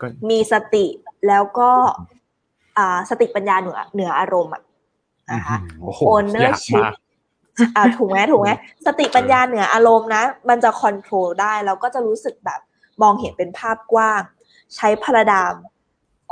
[0.00, 0.86] ก็มีสติ
[1.28, 1.70] แล้วก็
[2.78, 4.62] อ่าสติปัญญาเหนือเหนืออารมณ์อะ
[5.30, 6.94] นะคะโอ้โห ownership ยากมาก
[7.76, 8.50] อ่าถูกไหมถูกไหม
[8.86, 12.60] สติปัญญาเหนืออารมณ์นะ มันจะ control ได้ แล้วก็จะรู้สึกแบบ
[13.02, 14.22] มองเห็นเป็นภาพกว้าง
[14.76, 15.54] ใช้ paradigm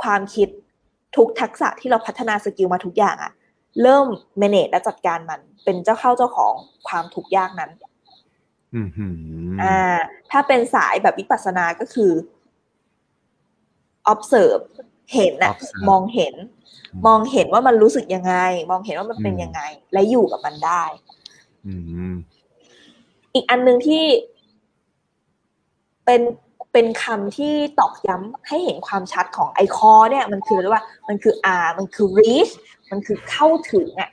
[0.01, 0.49] ความคิด
[1.15, 3.31] ทุกทักษะที่เราพัฒนา skill มาทุกอย่างอะ
[3.81, 4.07] เริ่ม
[4.41, 6.53] manage และจัดการมัน เป็นเจ้าเข้าเจ้าของ
[6.87, 7.71] ความทุกข์ยากนั้น
[8.75, 9.07] อืมหื
[9.53, 9.97] มอ่า
[10.31, 12.11] ถ้าเป็นสายแบบวิปัสสนาก็คือ
[14.11, 14.63] observe
[15.13, 16.35] เห็นอะ Observe มองเห็น
[17.07, 18.35] มองเห็นว่ามันรู้สึกยังไง
[18.71, 19.61] มองเห็นว่ามันเป็นอืมยังไง
[19.93, 20.83] และอยู่กับมันได้
[21.67, 21.73] อื
[22.11, 22.13] ม
[23.33, 24.03] อีกอันหนึ่งที่
[26.05, 26.21] เป็น
[26.77, 32.53] เป็นคำที่ตอกย้ำให้เห็นความชัดของไอคอเนี่ยมันคืออะไรว่ามันคือ R มันคือ reach
[32.91, 34.09] มันคือเข้าถึงอะ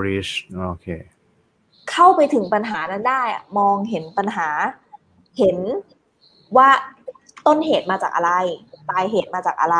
[0.00, 0.32] reach
[0.68, 0.86] โอเค
[1.90, 4.48] เข้าไปถึงปัญหานั้นได้อะมองเห็นปัญหา
[5.38, 5.58] เห็น
[6.56, 6.68] ว่า
[7.46, 8.32] ต้นเหตุมาจากอะไร
[8.88, 9.78] ปลายเหตุมาจากอะไร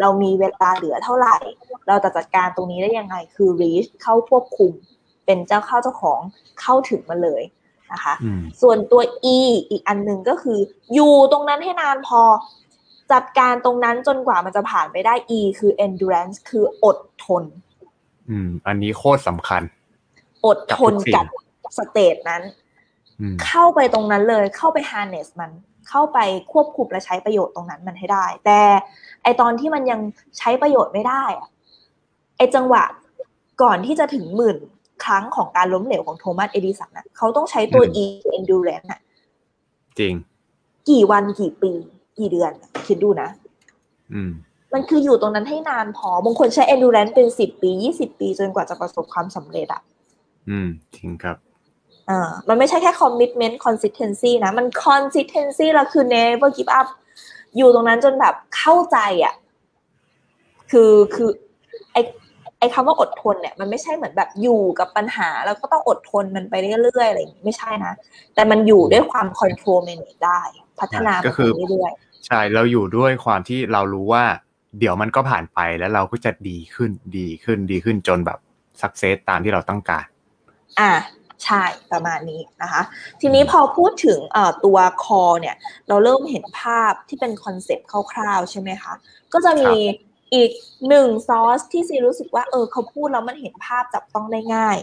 [0.00, 1.36] เรามีเวลาเหลือเท่าไหร่
[1.88, 4.72] เราจะจัดการตรงนี้ได้ยังไงคือ reach เข้าควบคุม
[5.26, 6.20] เป็นเจ้าเข้าเจ้าของ
[6.60, 7.42] เข้าถึงมันเลย
[7.92, 9.02] นะคะอืมส่วนตัว
[9.36, 9.38] e
[9.70, 10.58] อีกอันหนึ่งก็คือ
[10.94, 12.20] อยู่ตรงนั้นให้นานพอ
[13.12, 17.44] จัดการตรงนั้นจนกว่ามันจะผ่านไปได้ e คือ endurance คืออดทน
[18.28, 19.62] อืม อันนี้โคตรสำคัญ
[20.46, 22.42] อดทนกับทุกสิ่งกับสเตจนั้น
[23.20, 25.50] อืมเข้าไปตรงนั้นเลย เข้าไป harness มัน
[25.88, 26.18] เข้าไป
[26.52, 28.60] ควบคุมและใช้ประโยชน์ตรงนั้นมันให้ได้ แต่
[29.22, 30.00] ไอตอนที่มันยัง
[30.38, 31.48] ใช้ประโยชน์ไม่ได้อะ
[32.36, 32.82] ไอจังหวะ
[33.62, 34.56] ก่อนที่จะถึงหมื่น
[35.04, 38.04] ครั้งของการล้มเหลวของโทมัสเอดิสันน่ะเขาต้องใช้ตัว E
[38.38, 39.00] endurance น่ะ
[39.98, 40.14] จริง
[40.88, 41.72] กี่วันกี่ปี
[42.18, 42.52] กี่เดือน
[42.86, 43.28] คิดดูนะ
[44.12, 44.30] อืม
[44.74, 49.82] มันคืออยู่ตรงนั้นให้นานพอบางคนใช้ endurance เป็นสิบปียี่สิบปี จนกว่าจะประสบความสำเร็จอะ
[50.48, 51.36] อืม จริงครับ
[52.10, 56.88] อ่ามันไม่ใช่แค่ commitment consistency นะ มัน consistency แล้วคือ never give up
[57.56, 59.34] อยู่ตรงนั้นจนแบบเข้าใจอะ
[60.70, 61.30] คือคือ
[61.92, 61.96] ไอ
[62.58, 67.92] ไอคำว่าอดทนเนี่ยมันไม่ใช่เหมือนแบบอยู่กับปัญหา แล้วก็ต้องอดทนมันไปเรื่อยๆอะไรอย่างงี้ไม่ใช่นะ
[68.34, 70.40] แต่มันอยู่ด้วยความ control manage ได้
[70.80, 74.24] พัฒนาก็มันคือไปเรื่อยๆใช่เราอยู่ด้วยความที่เรารู้ว่า
[74.78, 78.38] เดี๋ยวมันก็ผ่านไปแล้วเราก็จะดีขึ้นดีขึ้นดีขึ้นจนแบบ
[78.80, 80.06] success ตามที่เราต้องการ
[80.80, 80.92] อ่า
[81.44, 82.82] ใช่ประมาณนี้นะคะ
[83.20, 85.56] ทีนี้พอพูดถึงเอ่อตัว core เนี่ย
[85.88, 88.92] เราเริ่มเห็นภาพที่เป็น concept คร่าวๆ ใช่ไหมคะ
[89.32, 89.72] ก็จะมี
[90.34, 90.50] อีก
[90.88, 94.76] หนึ่งซอสที่ซีรู้สึกว่าเออเขาพูดแล้วมันเห็นภาพจับต้องได้ง่าย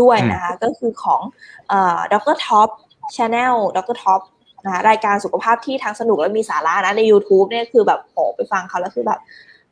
[0.00, 1.20] ด้วยนะคะก็คือของ
[1.68, 2.68] เอ่อดรท็อป
[3.16, 4.20] channel ดรท็อป
[4.64, 9.20] นะคะรายการสุขภาพที่ทั้งสนุกและมีสาระนะใน YouTube เนี่ยคือแบบโอ้ไปฟังเขาแล้วคือแบบ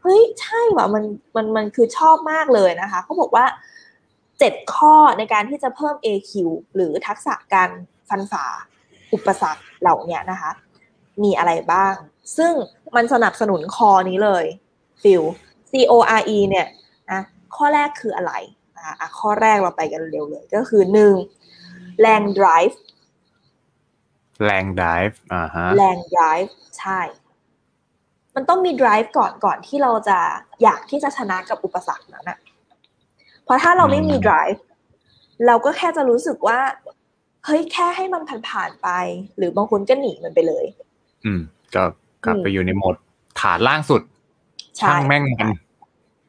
[0.02, 1.04] เฮ้ย ใช่ว่ะมัน
[1.36, 3.44] มันมันคือชอบมากเลยนะคะเขาบอกว่า
[4.38, 6.32] เจ็ดข้อในการที่จะเพิ่ม AQ
[6.74, 7.70] หรือทักษะการ
[8.08, 8.46] ฟันฝ่า
[9.12, 10.50] อุปสรรคเหล่าเนี้ยนะคะ
[11.22, 11.94] มีอะไรบ้าง
[12.36, 12.52] ซึ่ง
[12.96, 14.44] มันสนับสนุนคอนี้เลย
[15.02, 15.22] ฟิล
[15.70, 16.66] C O R E เนี่ย
[17.10, 17.20] นะ
[17.56, 18.32] ข้อแรกคืออะไร
[18.76, 21.14] นะคะอะข้อแรกเราไปกันเร็วเลยก็คือหนึ่ง
[22.00, 22.76] แรง drive
[24.44, 27.00] แรงดิฟอ่าฮะแรง drive ใช่
[28.34, 30.18] มันต้องมี drive ก่อนก่อนที่เราจะ
[30.62, 32.38] อยากที่จะชนะกับอุปสรรคนั้นอะ
[33.44, 34.60] เพราะถ้าเราไม่มี drive
[35.46, 36.60] เราก็แค่จะรู้สึกว่า
[37.44, 38.88] เฮ้ยแค่ให้มันผ่านๆไป
[39.36, 40.64] หรือบางคนก็หนีมันไปเลย
[41.24, 41.40] อืม
[41.74, 41.82] ก็
[42.24, 42.96] กลับไปอยู่ในโหมด
[43.40, 45.50] ฐานล่างสุดใช่ช่างแม่งมัน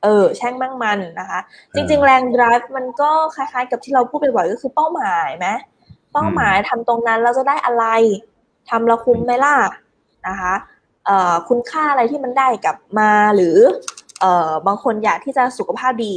[0.04, 1.40] เออแช่งมั่งมันนะคะ
[1.72, 5.48] เอจอริง ๆ แรง drive มันก็คล้ายๆ กับที่เราพูดบ่อยๆก็คือเป้าหมายไหม
[6.14, 7.86] เป้าหมายทำตรงนั้นเราจะได้อะไร
[8.70, 9.56] ทำแล้วคุ้มไหมล่ะ
[10.28, 10.54] นะคะ
[11.06, 13.58] เอ่อคุณค่าอะไรที่มันได้กลับมาหรือ
[14.20, 16.16] เอ่อบางคนอยากที่จะสุขภาพดี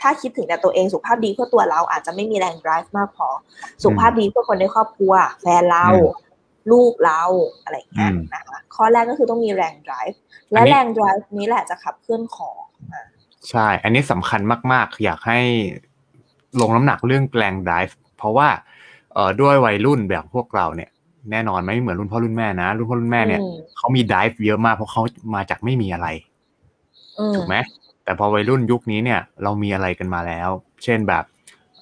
[0.00, 3.28] ถ้าคิดถึงแต่ตัวเองสุขภาพดีเพื่อตัวเราอาจจะไม่มีแรง drive มากพอ
[3.82, 5.86] สุขภาพดีเพื่อคนในครอบครัว แฟนเรา
[6.72, 7.22] ลูกเรา
[7.62, 10.16] อะไรอย่างเงี้ยอืมนะคะข้อแรกก็คือต้องมีแรง drive
[10.52, 12.64] และอันนี้แรง drive นี้แหละจะขับเคลื่อนของ
[13.50, 14.40] ใช่ อันนี้สำคัญ
[14.72, 15.40] มาก ๆ อยากให้
[16.60, 18.48] ลงน้ำหนักเรื่องแรงดิฟเพราะว่า
[19.14, 20.90] เอ่อด้วยวัยรุ่นแบบพวกเราเนี่ย
[21.30, 25.02] แน่นอนไม่เหมือนรุ่นพ่อรุ่นแม่นะ รุ่นพ่อรุ่นแม่เนี่ยอืมเขามีดิฟเยอะมากเพราะเขา
[25.34, 26.08] มาจากไม่มีอะไร
[27.18, 27.56] อืมถูกไหม
[28.04, 30.50] แต่พอวัยรุ่นยุคนี้เนี่ยเรามีอะไรกันมาแล้ว
[30.84, 31.24] เช่นแบบ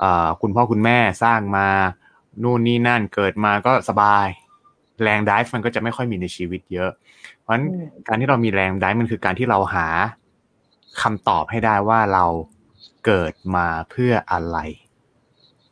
[0.00, 1.68] เอ่อคุณพ่อคุณแม่สร้างมา
[2.42, 4.26] นู่นนี่นั่นเกิดมาก็สบาย
[5.02, 7.19] แรงดิฟมันก็จะไม่ค่อยมีในชีวิตเยอะเพ
[7.50, 9.86] ราะฉะนั้นอืมการที่เรามีแรงดิฟมันคือการที่เราหา
[11.02, 12.24] คำตอบให้ได้ว่าเรา
[13.06, 14.58] เกิดมาเพื่ออะไร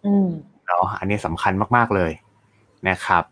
[0.06, 0.28] อืม
[0.66, 2.12] เนาะอันนี้สำคัญมาก ๆ เลย
[2.88, 3.22] นะครับ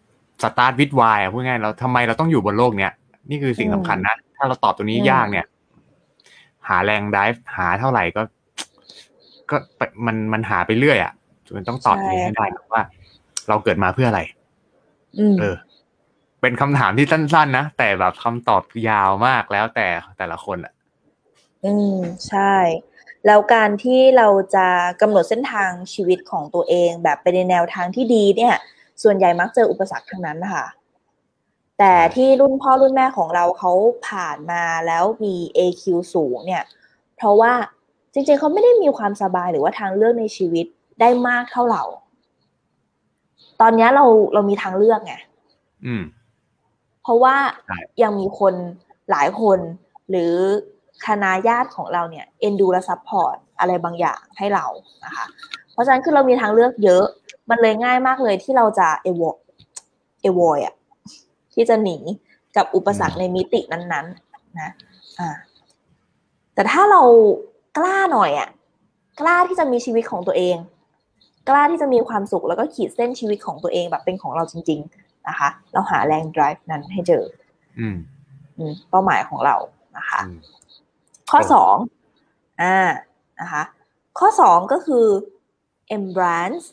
[0.42, 2.92] สตาร์ทวิดวายพูดง่ายๆเราทำไมเราต้องอยู่บนโลกเนี้ย
[3.30, 5.46] นี่คือสิ่งอืมสำคัญนะ ถ้าเราตอบตัวนี้อืมยากเนี่ย
[6.68, 8.22] หาแรงดิฟหาเท่าไหร่ก็
[9.50, 9.56] ก็
[10.06, 11.12] มันมันหาไปเรื่อยอะ่ะ
[11.46, 12.82] จนต้องตอบตัวนี้ให้ได้ว่า
[13.48, 14.20] เราเกิดมาเพื่ออะไร
[15.18, 15.56] อืมเออ
[16.46, 20.72] เป็นคำถามที่สั้น ๆ นะ แต่แบบคำตอบยาวมากแล้วแต่แต่ละคนอะ
[21.64, 21.96] อืม
[22.28, 22.54] ใช่
[23.26, 24.66] แล้วการที่เราจะ
[25.00, 28.54] กำหนดเส้นทางชีวิตของตัวเอง แบบไปในแนวทางที่ดีเนี่ย
[29.02, 30.66] ส่วนใหญ่มักเจออุปสรรคทั้งนั้นนะคะ
[31.78, 33.72] แต่ที่รุ่นพ่อรุ่นแม่ของเราเขา
[34.08, 35.82] ผ่านมาแล้วมี AQ
[36.14, 36.64] สูงเนี่ย
[37.16, 37.52] เพราะว่า
[38.12, 40.66] จริงๆเขาไม่ได้มีความสบายหรือว่าทางเลือกในชีวิต
[41.00, 41.84] ได้มากเท่าเรา
[43.60, 44.04] ตอนเนี้ยเรา
[44.34, 45.14] เรามีทางเลือกไง
[45.86, 46.04] อืม
[47.06, 48.54] เพราะว่าใช่ยังมีคน
[49.10, 49.58] หลายคน
[50.10, 50.32] หรือ
[51.06, 54.66] คณาญาติของเราเนี่ยเอ็นดูและ support อะไรบางอย่างให้เรา
[55.04, 55.26] นะคะ
[55.72, 57.04] เพราะฉะนั้นคือเรามีทางเลือกเยอะ
[57.50, 59.22] มันเลยง่ายมากเลยที่เราจะเอว
[60.22, 60.74] เอวอยอะ
[61.54, 61.96] ที่จะหนี
[62.56, 64.70] กับอุปสรรคในมิตินั้นๆ นะ
[65.18, 65.30] อ่า
[66.54, 67.02] แต่ถ้าเรา
[67.78, 68.48] กล้าหน่อยอะ
[69.20, 70.56] กล้าที่จะมีชีวิตของตัวเอง
[71.48, 77.24] กล้าที่จะมีความสุขแล้วก็ขีดเส้นชีวิตของตัวเองแบบเป็นของเราจริง ๆ นะคะ เราหาแรง drive นั้นให้เจอ
[77.80, 77.96] อืม
[78.58, 79.56] อืมเป้าหมายของเรา
[79.96, 80.38] นะคะอืม
[81.30, 81.76] ข้อโอ้สอง
[82.62, 82.76] อ่า
[83.40, 83.62] นะคะ
[84.18, 85.06] ข้อสองก็คือ
[85.96, 86.66] embrace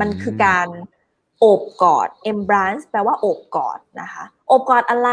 [0.00, 0.68] มันคือการ
[1.38, 5.10] โอบกอด embrace แปลว่าโอบกอดนะคะโอบกอดอะไร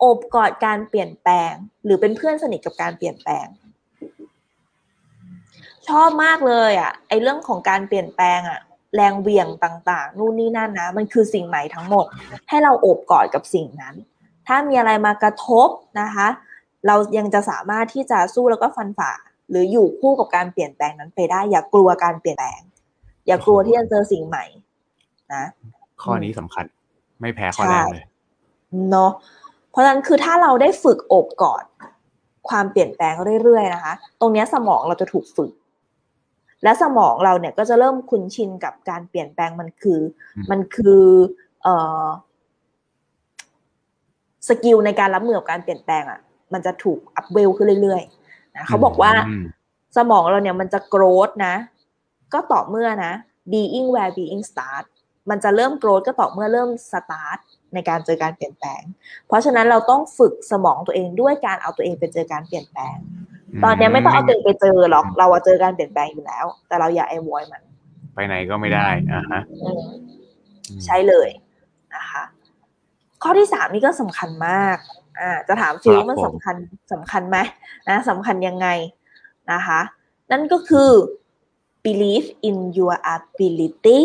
[0.00, 1.52] โอบกอดการเปลี่ยนแปลง
[1.84, 3.46] หรือเป็นเพื่อนสนิทกับการเปลี่ยนแปลง
[5.88, 8.60] ชอบมากเลยอะ่ะ ไอเรื่องของการเปลี่ยนแปลงอะ่ะ
[8.94, 12.06] แรงเหวี่ยงต่าง ๆ นู่นนี่นั่นนะ มันคือสิ่งใหม่ทั้งหมด
[12.48, 13.94] ให้เราโอบกอดกับสิ่งนั้น
[14.46, 15.68] ถ้ามีอะไรมากระทบ
[16.00, 16.28] นะคะ
[16.86, 19.10] เรายังจะสามารถที่จะสู้แล้วก็ฟันฝ่า
[19.50, 22.62] หรืออยู่คู่กับการเปลี่ยนแปลงนั้นไปได้ อย่ากลัวการเปลี่ยนแปลง
[23.26, 24.44] อย่ากลัวที่จะเจอสิ่งใหม่
[25.34, 25.44] นะ
[26.02, 26.64] ข้อนี้สำคัญ
[27.20, 28.04] ไม่แพ้ข้อแรกเลย
[28.90, 29.10] เนาะ
[29.70, 31.64] เพราะฉะนั้นคือถ้าเราได้ฝึกโอบกอด
[32.48, 35.50] ความเปลี่ยนแปลงเรื่อยๆนะคะ ตรงเนี้ยสมองเราจะถูกฝึก
[36.62, 40.00] และสมองเราเนี่ยก็จะเริ่มคุ้นชินกับการเปลี่ยนแปลงมันคือ
[40.36, 41.04] อืมมันคือ
[41.62, 42.06] เอ่อ
[44.48, 46.20] skill ในการรับมือกับการเปลี่ยนแปลงอะ่ะ
[46.52, 49.44] มันจะถูก up level ขึ้นเรื่อยๆนะเขาบอกว่าม
[49.96, 51.54] สมองเราเนี่ยมันจะ growth นะ
[52.32, 53.12] ก็ต่อเมื่อนะ
[53.52, 54.84] being where being start
[55.30, 57.38] มันจะเริ่ม growth ก็ต่อเมื่อเริ่ม start
[57.74, 58.82] ในการเจอการเปลี่ยนแปลง
[59.26, 62.96] เพราะฉะนั้นเราต้องฝึกสมองตัวเองด้วยการเอาตัวเองไปเจอการเปลี่ยนแปลง
[63.64, 67.62] ตอนเนี้ยไม่ต้องเอาตัวเองไปเจอหรอก เราอะเจอการเปลี่ยนแปลงอยู่แล้ว แต่เราอย่า avoid มัน
[68.14, 69.82] ไปไหนก็ไม่ได้อ่าฮะอืม
[70.84, 71.28] ใช่เลย
[71.94, 72.22] นะคะ
[73.22, 74.76] ข้อที่สามนี่ก็สำคัญมาก
[75.20, 76.56] อ่า จะถามฟิลครับมันผมสำคัญ
[76.92, 77.38] สำคัญไหม
[77.88, 78.68] นะสำคัญยังไง
[79.52, 79.80] นะคะ
[80.30, 80.90] นั่นก็คือ
[81.84, 84.00] believe in your ability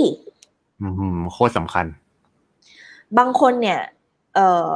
[0.81, 1.86] อืมโคตรสำคัญ
[3.17, 3.79] บางคนเนี่ย
[4.36, 4.69] เอ่อ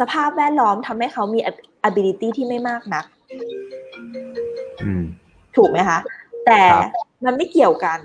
[0.00, 1.40] สภาพแวดล้อมทำให้เขามี
[1.88, 3.17] ability ที่ไม่มากนักอืม
[5.56, 5.98] ถูกไหมคะ
[6.46, 6.84] แต่ครับ
[7.24, 7.98] มันไม่เกี่ยวกัน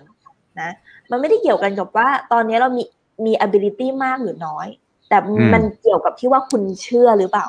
[0.61, 0.71] นะ
[1.11, 2.83] มันไม่ได้เกี่ยวกันกับว่า ตอนนี้เรามี
[3.25, 4.67] มี ability มากหรือน้อย
[5.09, 5.17] แต่
[5.53, 7.47] มันเกี่ยวกับที่ว่าคุณเชื่อหรือเปล่า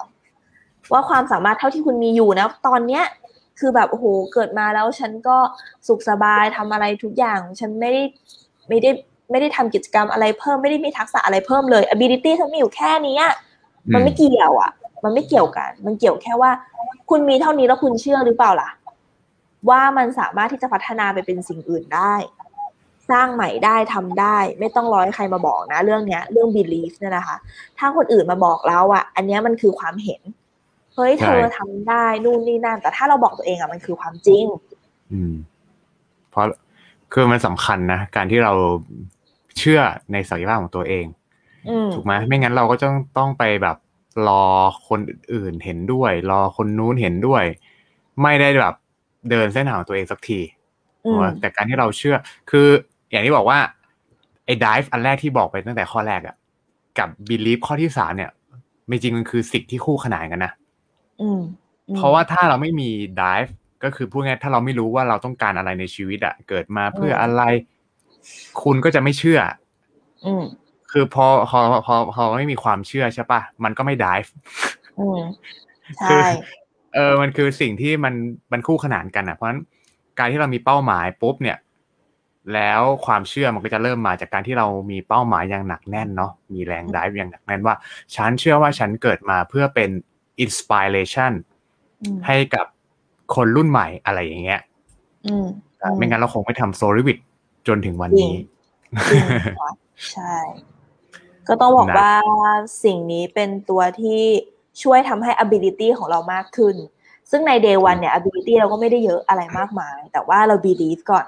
[0.93, 3.05] ว่าความสามารถเท่าที่คุณมีอยู่นะ ตอนเนี้ย
[3.59, 5.37] คือแบบโอ้โหเกิดมาแล้วฉันก็
[5.87, 8.03] สุขสบายทำอะไรทุกอย่าง ฉันไม่ได้
[8.69, 8.91] ไม่ได้
[9.31, 13.25] ไม่ได้ทำกิจกรรมอะไรเพิ่มไม่ได้มีทักษะอะไรเพิ่มเลย ability ฉันมีอยู่แค่เนี้ย
[13.95, 14.71] มันไม่เกี่ยวอะ
[15.05, 16.51] มันไม่เกี่ยวกัน มันเกี่ยวแค่ว่า
[17.11, 18.71] คุณมีเท่านี้แล้วคุณเชื่อหรือเปล่าล่ะ
[19.71, 22.15] ว่ามันสามารถที่จะพัฒนาไปเป็นสิ่งอื่นได้
[23.11, 27.37] สร้างใหม่ได้ทำได้ ไม่ต้องรอให้ใครมาบอกนะ เรื่องเนี้ย เรื่อง belief เนี่ยนะคะ
[27.79, 30.21] ถ้าคนอื่นมาบอกเราอะอันเนี้ยมันคือความเห็น
[30.95, 34.45] เฮ้ยใช่เธอทำได้นู่นนี่นั่น แต่ถ้าเราบอกตัวเองอะมันคือความจริง
[35.13, 35.35] อืม
[36.31, 36.47] เพราะ
[37.13, 38.53] คือมันสำคัญนะ การที่เรา
[39.59, 39.81] เชื่อ
[40.13, 41.07] ในศักยภาพของตัวเอง
[41.69, 43.77] อืมถูกไหมไม่งั้นเราก็ต้องต้องไปแบบ
[44.29, 44.45] รอ
[44.89, 45.01] คน
[45.33, 47.45] อื่นเห็นด้วย รอคนนู้นเห็นด้วย
[48.23, 48.75] ไม่ได้แบบ
[49.31, 50.41] เดินเส้นทางของตัวเองสักที
[51.07, 52.17] อืมแต่การที่เราเชื่อ
[52.51, 52.67] คือ
[53.11, 53.59] อย่างที่บอกว่า
[54.47, 56.37] ไอ้ dive อันแรกที่บอกไปตั้งแต่ข้อแรกอะ
[56.99, 58.31] กับ belief ข้อที่สามเนี่ย
[58.89, 60.53] ไม่จริงมันคือสิ่งที่คู่ขนานกันนะ
[61.21, 61.41] อืม
[61.89, 62.89] อืมเพราะว่าถ้าเราไม่มี
[63.21, 63.51] dive
[63.85, 67.43] ก็คือพูดง่ายๆถ้าเราไม่รู้ว่าเราต้องการอะไรในชีวิตอะเกิดมาเพื่ออะไร
[68.63, 69.41] คุณก็จะไม่เชื่อ
[70.27, 70.45] อืม
[70.97, 74.31] คือพอพอพอพอไม่มีความเชื่อใช่ปะมันก็ไม่ dive
[74.99, 75.21] อืม
[76.09, 76.27] คืใช่
[76.95, 78.15] เออมันคือสิ่งที่มัน
[78.53, 79.61] มันคู่ขนานกันอะเพราะฉะนั้น
[80.19, 81.59] การที่เรามีเป้าหมายปุ๊บเนี่ย
[82.55, 87.75] แล้วความเชื่อมันก็จะเริ่มมาจากการที่เรามีเป้าหมายอย่างหนักแน่นเนาะมีแรง drive อย่างหนักแน่นว่า
[88.17, 89.91] ฉันเชื่อว่าฉันเกิดมาเพื่อเป็น
[90.45, 91.33] inspiration
[92.03, 92.67] อืมให้กับ
[93.35, 94.61] คนรุ่นใหม่อะไรอย่างเงี้ย
[95.27, 95.47] อืม
[95.83, 97.19] อืมไม่งั้นเราคงไม่ทำโซลิวิต
[97.69, 98.37] จนถึงวันนี้
[99.11, 99.23] จริง
[99.61, 99.71] ค่ะ
[100.13, 100.35] ใช่
[101.49, 102.13] ก็ต้องบอกนะว่า
[102.85, 104.23] สิ่งนี้เป็นตัวที่
[104.83, 106.77] ช่วยทำให้ ability ของเรามากขึ้น
[107.31, 111.27] ซึ่งใน day one เนี่ย ability เราก็ไม่ได้เยอะอะไรมากมาย แต่ว่าเรา believe ก่อน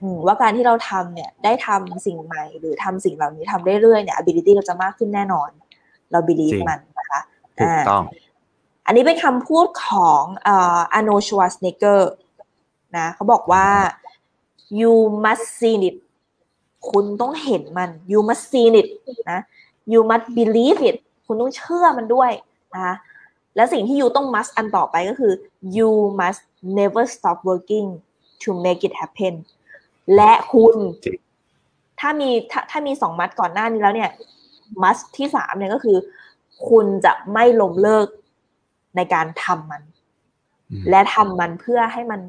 [0.00, 5.50] อืมว่าการที่เราทำเนี่ย ได้ทำสิ่งใหม่ หรือทำสิ่งเหล่านี้ทำเรื่อยๆเนี่ย ability เราจะมากขึ้นแน่นอน
[6.12, 7.20] เรา believe จริงมันนะคะ
[7.58, 8.04] ถูกต้อง
[8.86, 12.12] อันนี้เป็นคำพูดของเอ่ออาร์โนชวาสเนเกอร์
[12.96, 13.66] นะเขาบอกว่า
[14.80, 14.92] you
[15.24, 15.96] must see it
[16.90, 18.86] คุณต้องเห็นมัน you must see it
[19.32, 19.40] นะ
[19.92, 20.96] you must believe it
[21.26, 22.30] คุณต้องเชื่อมันด้วย
[22.74, 22.94] นะคะ
[23.56, 25.32] และสิ่งที่ you ต้อง must อันต่อไปก็คือ
[25.76, 26.42] you must
[26.78, 27.86] never stop working
[28.42, 29.34] to make it happen
[30.14, 31.18] และคุณจริง
[32.00, 34.10] ถ้ามีถ้าถ้ามีสองมัดก่อนหน้านี้แล้วเนี่ย
[34.82, 35.96] มัดที่สามเนี่ยก็คือ
[36.68, 38.08] คุณจะไม่ล้มเลิก
[38.96, 39.82] ในการทำมัน
[40.70, 42.20] อืมและทำมันเพื่อให้มัน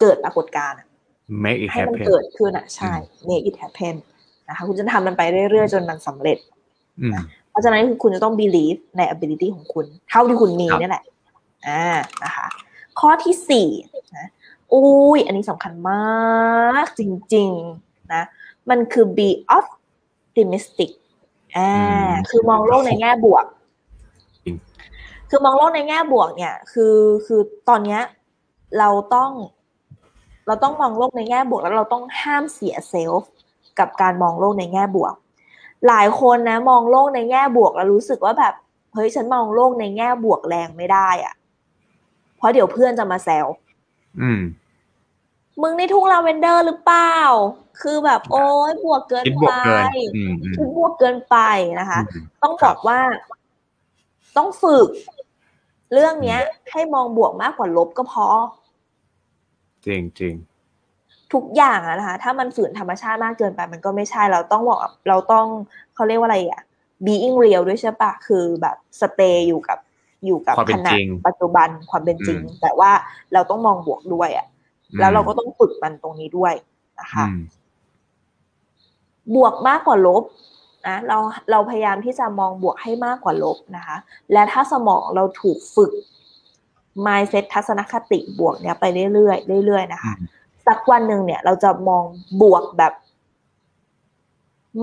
[0.00, 0.88] เกิดปรากฏการณ์อะ
[1.44, 2.92] make it ให้มัน happen เกิดขึ้นอะใช่
[3.28, 3.94] make it happen
[4.48, 6.38] นะคะคุณจะทำมันไปเรื่อยๆ จนมันสำเร็จ
[7.00, 7.18] อืม
[7.50, 11.04] เพราะฉะนั้นคือคุณจะต้อง believe ใน ability ของคุณ เท่าที่คุณมีครับนี่แหละ
[11.68, 11.84] อ่า
[12.24, 12.46] นะคะ
[13.00, 13.68] ข้อที่สี่
[14.16, 14.26] นะ
[14.72, 17.02] อุ้ยอันนี้สำคัญมาก จ
[17.34, 17.50] ริง
[17.82, 18.22] ๆ นะ
[18.70, 20.90] มันคือ be optimistic
[21.56, 21.70] อ่า
[22.30, 23.44] คือมองโลกในแง่บวก
[24.44, 24.56] จริง
[25.30, 28.00] คือมองโลกในแง่บวกเนี่ย คือคือตอนเนี้ย
[28.78, 29.30] เราต้อง
[30.46, 33.30] เราต้องมองโลกในแง่บวก แล้วเราต้องห้ามเสียเซลฟ์
[33.78, 35.14] กับการมองโลกในแง่บวก
[35.88, 38.54] หลายคนนะมองโลกในแง่บวก แล้วรู้สึกว่าแบบ
[38.94, 41.34] เฮ้ยฉันมองโลกในแง่บวกแรงไม่ได้อะ
[42.36, 43.46] เพราะเดี๋ยวเพื่อนจะมาแซว
[44.20, 44.40] อืม
[45.62, 47.18] มึงในทุ่งลาเวนเดอร์หรือเปล่า
[47.80, 49.84] คือแบบ โอ้ยบวกเกินคิดบไปวกเกิน
[50.16, 51.36] อืมอืมคิดบวกเกินไป
[51.80, 53.00] นะคะอืมต้องครับบอกว่า
[54.36, 54.88] ต้องฝึก
[55.92, 56.38] เรื่องเนี้ย
[56.72, 58.26] ให้มองบวกมากกว่าลบก็พอ
[59.86, 60.34] จริงจริง
[61.32, 65.46] ทุกอย่างอะนะคะ ถ้ามันฝืนธรรมชาติมากเกินไป มันก็ไม่ใช่เราต้องบอกเราต้อง
[65.94, 66.62] เขาเรียกว่าอะไรอะ
[67.06, 69.78] being real ด้วยใช่ปะคือแบบ stay อยู่กับ
[70.26, 72.90] อยู่กับความเป็ขนณะจริงปัจจุบันความเป็นจริงอืมแต่ว่า
[73.32, 74.46] เราต้องมองบวกด้วยอะ
[74.90, 76.54] อืมแล้วเราก็ต้องฝึกมันตรงนี้ด้วย
[77.00, 77.38] นะคะอืม
[79.34, 80.24] บวกมากกว่าลบ
[80.88, 81.18] นะเรา
[81.50, 83.96] เราพยายามที่จะมองบวกให้มากกว่าลบนะคะ
[84.32, 85.92] และถ้าสมองเราถูกฝึก
[87.06, 90.28] mindset ทัศนคติบวกเนี่ยไปเรื่อยๆเรื่อยๆนะคะอืม
[90.66, 92.04] สักวันหนึ่งเนี่ย เราจะมอง
[92.42, 92.92] บวกแบบ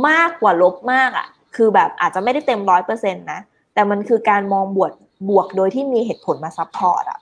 [0.08, 3.40] มากกว่าลบมากอะ่ะ คือแบบอาจจะไม่ได้เต็มร้อยเปอร์เซ็นต์นะ
[3.74, 4.92] แต่มันคือการมองบวก
[5.30, 7.20] บวกโดยที่มีเหตุผลมา support อะ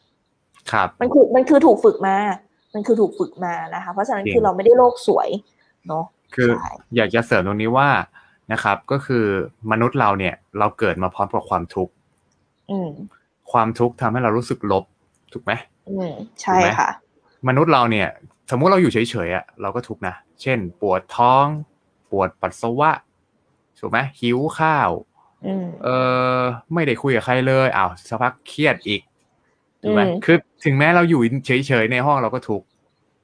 [0.71, 2.15] ครับ มันคือมันคือถูกฝึกมา
[2.73, 5.29] มันคือถูกฝึกมานะคะ เพราะฉะนั้นจริงคือเราไม่ได้โลกสวย
[5.87, 7.89] เนาะคือใช่อยากจะเสริมตรงนี้ว่า
[8.53, 9.25] นะครับ ก็คือ
[9.71, 11.93] มนุษย์เราเนี่ย เราเกิดมาพร้อมกับความทุกข์
[12.71, 12.89] อืม
[13.51, 14.85] ความทุกข์ทำให้เรารู้สึกลบ
[15.33, 15.51] ถูกไหม
[15.89, 16.89] อืมใช่ถูกไหมค่ะ
[17.47, 18.07] มนุษย์เราเนี่ย
[18.51, 21.45] สมมุติเราอยู่เฉยๆอะเราก็ทุกข์นะ เช่น ปวดท้อง
[22.11, 22.91] ปวดปัสสาวะ
[23.79, 24.89] ถูกไหมหิวข้าว
[25.45, 25.87] อืมเอ
[26.37, 26.39] อ
[26.73, 29.01] ไม่ได้คุยกับใครเลยอ้าวสักพักเครียดอีก
[29.81, 31.51] ถูกไหมอืมคือถึงแม้เราอยู่เฉ
[31.83, 32.67] ยๆในห้องเราก็ทุกข์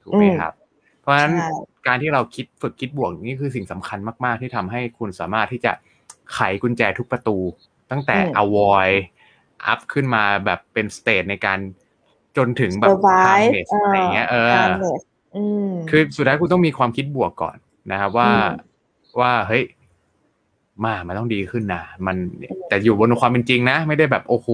[0.02, 0.52] ถูกไหมอืมครับ
[1.00, 1.50] เพราะฉะนั้นใช่
[1.86, 5.72] การที่เราคิดฝึกคิดบวกนี่คือสิ่งสำคัญมาก ๆ ที่ทำให้คุณสามารถที่จะ
[6.34, 7.38] ไขกุญแจทุกประตู
[7.90, 8.94] ตั้งแต่ avoid
[9.72, 11.58] up ขึ้นมาแบบเป็นสเตจในการ
[12.36, 15.02] จนถึงแบบ survive calmness อะไรอย่างเงี้ยเออ calmness
[15.36, 17.56] อืมคือสุดท้ายคุณต้องมีความคิดบวกก่อน
[17.92, 18.48] นะครับว่าอืม
[19.20, 19.64] ว่าเฮ้ย
[20.84, 22.16] มา มันต้องดีขึ้นนะ มัน
[22.68, 24.48] แต่อยู่บนความเป็นจริงนะ ไม่ได้แบบโอ้โห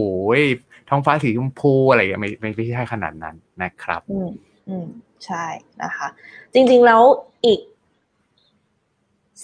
[0.88, 4.30] ท้องฟ้าสีชมพูอะไรอย่างเงี้ยไม่ไม่ไม่ใช่ขนาดนั้นนะครับ อืม
[4.68, 4.86] อืม
[5.26, 5.44] ใช่
[5.82, 6.06] นะคะ
[6.54, 7.02] จริง ๆ แล้ว
[7.46, 7.60] อีก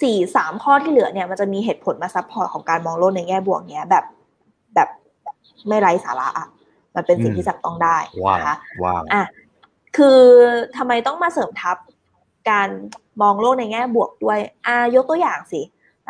[0.03, 4.18] สี่สามข้อที่เหลือเนี่ย มันจะมีเหตุผลมา support ของการมองโลกในแง่บวกเนี้ยแบบแบบ
[5.69, 6.47] ไม่ไร้สาระอะ
[6.95, 9.23] มันเป็นสิ่งอืมที่จับต้องได้ wow นะคะ wow อะ
[9.97, 10.21] คือ
[10.77, 11.77] ทำไมต้องมาเสริมทับ
[12.51, 12.69] การ
[13.23, 15.61] มองโลกในแง่บวกด้วยอ่ายกตัวอย่างสิ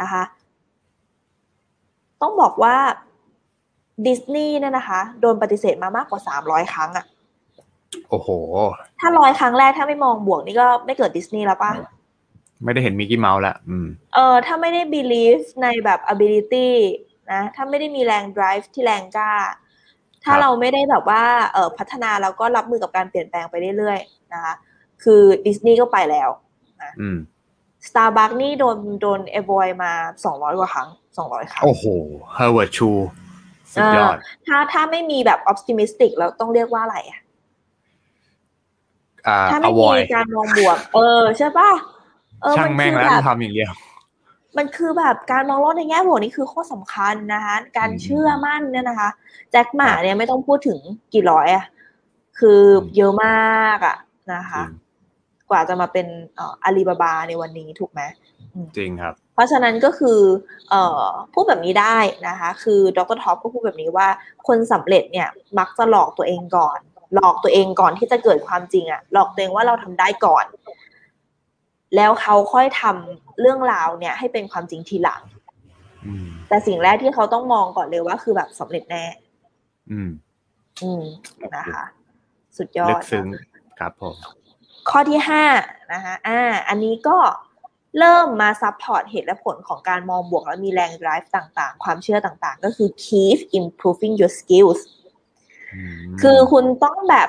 [0.00, 0.22] นะคะ
[2.22, 2.76] ต้องบอกว่า
[4.06, 7.04] ดิสนีย์เนี่ยนะคะ โดนปฏิเสธมามากกว่าสามร้อยครั้งอะ
[8.10, 8.28] โอ้โห
[9.00, 11.72] ถ้าร้อยครั้งแรกถ้าไม่มองบวกนี่ก็ไม่เกิดดิสนีย์แล้วป่ะ
[12.64, 16.68] ไม่ได้เห็นมิกกี้เมาส์ละอืม เออถ้าไม่ได้ believe ในแบบ ability
[17.32, 19.32] นะถ้าไม่ได้มีแรง drive ที่แรงกล้า
[20.24, 24.54] ถ้าครับเราไม่ได้แบบว่าเออพัฒนาแล้วก็รับมือกับการเปลี่ยนแปลงไปเรื่อยๆนะคะ
[25.02, 26.28] คือดิสนีย์ก็ไปแล้ว
[27.00, 27.18] อืม
[27.86, 29.92] Starbucks นี่โดนโดน avoid มา
[30.24, 31.84] สองร้อยกว่าครั้งสองร้อยครั้ง โอ้โห
[32.36, 32.90] Harvard ชู
[33.72, 37.20] สุดยอดถ้าถ้าไม่มีแบบ optimistic เราต้องเรียกว่าอะไรอะ
[39.26, 41.70] อ่าถ้าไม่มี avoid การมองบวก เออ ใช่ป่ะ
[42.42, 43.70] เออช่างมันแม่งคือแล้วแบบทำอย่างเดียว
[44.58, 49.08] มันคือแบบการมองโลกในแง่บวกนี่คือข้อสำคัญนะคะการอืมเชื่อมั่นเนี่ยนะคะ
[49.50, 50.78] แจ็คหมาครับเนี่ยไม่ต้องพูดถึง
[51.14, 51.64] กี่ร้อยอะ
[52.38, 53.96] คืออมเยอะมากอะ
[54.34, 56.06] นะคะจริงกว่าจะมาเป็น
[56.36, 58.00] เอ่ออาลีบาบาในวันนี้ถูกไหม
[58.76, 60.20] จริงครับ เพราะฉะนั้นก็คือ
[60.70, 64.08] เอ่อพูดแบบนี้ได้นะคะ คือดรท็อปก็พูดแบบนี้ว่า
[64.46, 65.28] คนสำเร็จเนี่ย
[65.58, 66.78] มักจะหลอกตัวเองก่อน
[67.14, 70.44] หลอกตัวเองก่อนที่จะเกิดความจริงอะหลอกตัวเองว่าเราทำได้ก่อน
[71.96, 75.22] แล้วเขาค่อยทำเรื่องราวเนี่ยให้เป็นความจริงทีหลัง
[76.06, 79.04] อืมแต่สิ่งแรกที่เขาต้องมองก่อนเลยว่าคือแบบสำเร็จแน่
[79.90, 80.10] อืม
[80.82, 81.02] อืม
[81.56, 81.84] นะคะ
[82.56, 83.26] สุดยอลึดกซึ้ง
[83.78, 84.14] ครับผม
[84.90, 85.44] ข้อที่ห้า
[85.92, 87.18] นะคะอ่า อันนี้ก็
[87.98, 94.80] เริ่มมา support เหตุและผลของการมองบวกและมีแรง drive ต่างๆ ความเชื่อต่างๆ ก็คือ keep improving your skills
[95.74, 97.28] อืมคือคุณต้องแบบ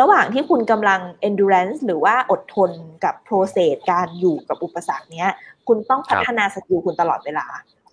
[0.00, 2.70] ระหว่างที่คุณกำลัง endurance หรือว่าอดทน
[3.04, 5.30] กับ process การอยู่กับอุปสรรคเนี้ย
[5.68, 7.46] คุณต้องพัฒนา skill คุณตลอดเวลา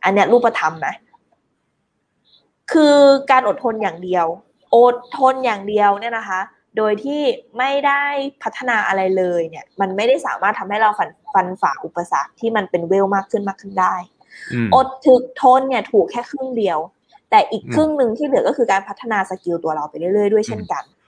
[0.04, 0.88] อันเนี้ยรูปธรรมไหม
[2.72, 2.98] คือ
[3.32, 4.26] การอดทนอย่างเดียว
[4.76, 6.40] อดทนอย่างเดียวเนี่ยนะคะ
[6.78, 7.22] โดยที่
[7.58, 8.04] ไม่ได้
[8.44, 13.96] พัฒนาอะไรเลยเนี่ย มันไม่ได้สามารถทำให้เราฟันฟันฝ่าอุปสรรคที่มันเป็นเวลมากขึ้นมากขึ้นได้
[14.54, 16.80] อืมอดถึกทนเนี่ยถูกแค่ครึ่งเดียว
[17.30, 21.03] แต่อีกอืมครึ่งหนึ่งที่เหลือก็คือการพัฒนาสกิลตัวเราไปเรื่อยๆด้วยเช่นกันอืม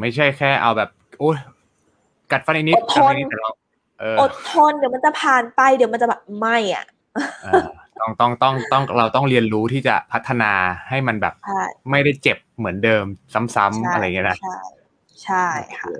[0.00, 1.36] ไม่ใช่แค่เอาแบบโอ้ย
[2.32, 3.50] กัดฟันอีกนิดอดทนกัดฟันอีกนิดแต่เรา
[4.00, 6.84] เอออดทนเดี๋ยวมันจะผ่านไปเดี๋ยวมันจะแบบไม่อะ
[7.44, 7.68] เออ
[8.00, 10.52] ต้องต้องต้องต้องเราต้องเรียนรู้ที่จะพัฒนา
[10.88, 13.04] ให้มันแบบใช่ไม่ได้เจ็บเหมือนเดิม
[13.34, 14.58] ซ้ำใช่ๆอะไรเงี้ยนะใช่
[15.24, 15.46] ใช่
[15.78, 15.90] ค่ะ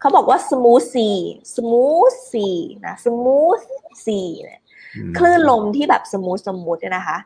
[0.00, 1.18] เขาบอกว่า smooth sea
[1.54, 3.62] smooth sea นะ smooth
[4.04, 4.60] sea เนี่ย
[4.96, 7.18] อืมคลื่นลมที่แบบ smooth smooth เนี่ยนะคะ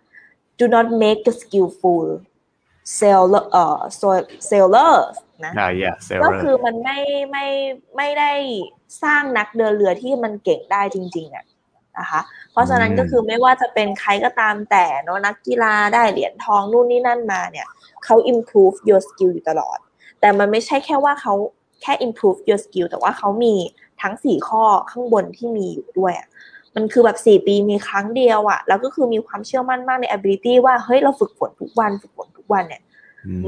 [0.58, 2.06] do not make the skillful
[2.98, 3.80] sailor เอ่อ
[4.48, 4.94] sailor
[5.44, 6.98] นะอ่า yeah เซลก็เลอคือร์มันไม่
[7.30, 7.46] ไม่
[7.96, 8.32] ไม่ได้
[9.02, 11.44] สร้างนักเดินเรือที่มันเก่งได้จริงๆอะ
[11.98, 12.20] นะคะ
[12.52, 17.68] เพราะฉะนั้นก็คือไม่ว่าจะเป็นใครก็ตามแต่เนอะนักกีฬาได้เหรียญทองนู่นนี่นั่นมาเนี่ย
[18.04, 19.78] เขา improve your skill อยู่ตลอด
[20.20, 21.34] แต่มันไม่ใช่แค่ว่าเขา
[21.82, 23.54] แค่ improve your skill แต่ว่าเขามี
[24.02, 26.28] ทั้งสี่ข้อข้างบนที่มีอยู่ด้วยอะ
[26.76, 32.82] มันคือแบบสี่ปีมีครั้งเดียวอะแล้วก็คือมีความเชื่อมั่นมากใน ability ว่าเฮ้ยเราฝึกฝนทุกวันฝึกฝนทุกวันเนี่ย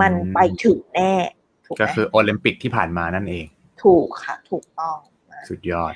[0.01, 1.13] มันไปถึงแน่
[1.67, 3.47] ถูกไหก็มคือโอลิมปิกที่ผ่านมานั่นเอง
[3.85, 4.97] ถูกค่ะ ถูกต้อง
[5.49, 5.95] สุดยอด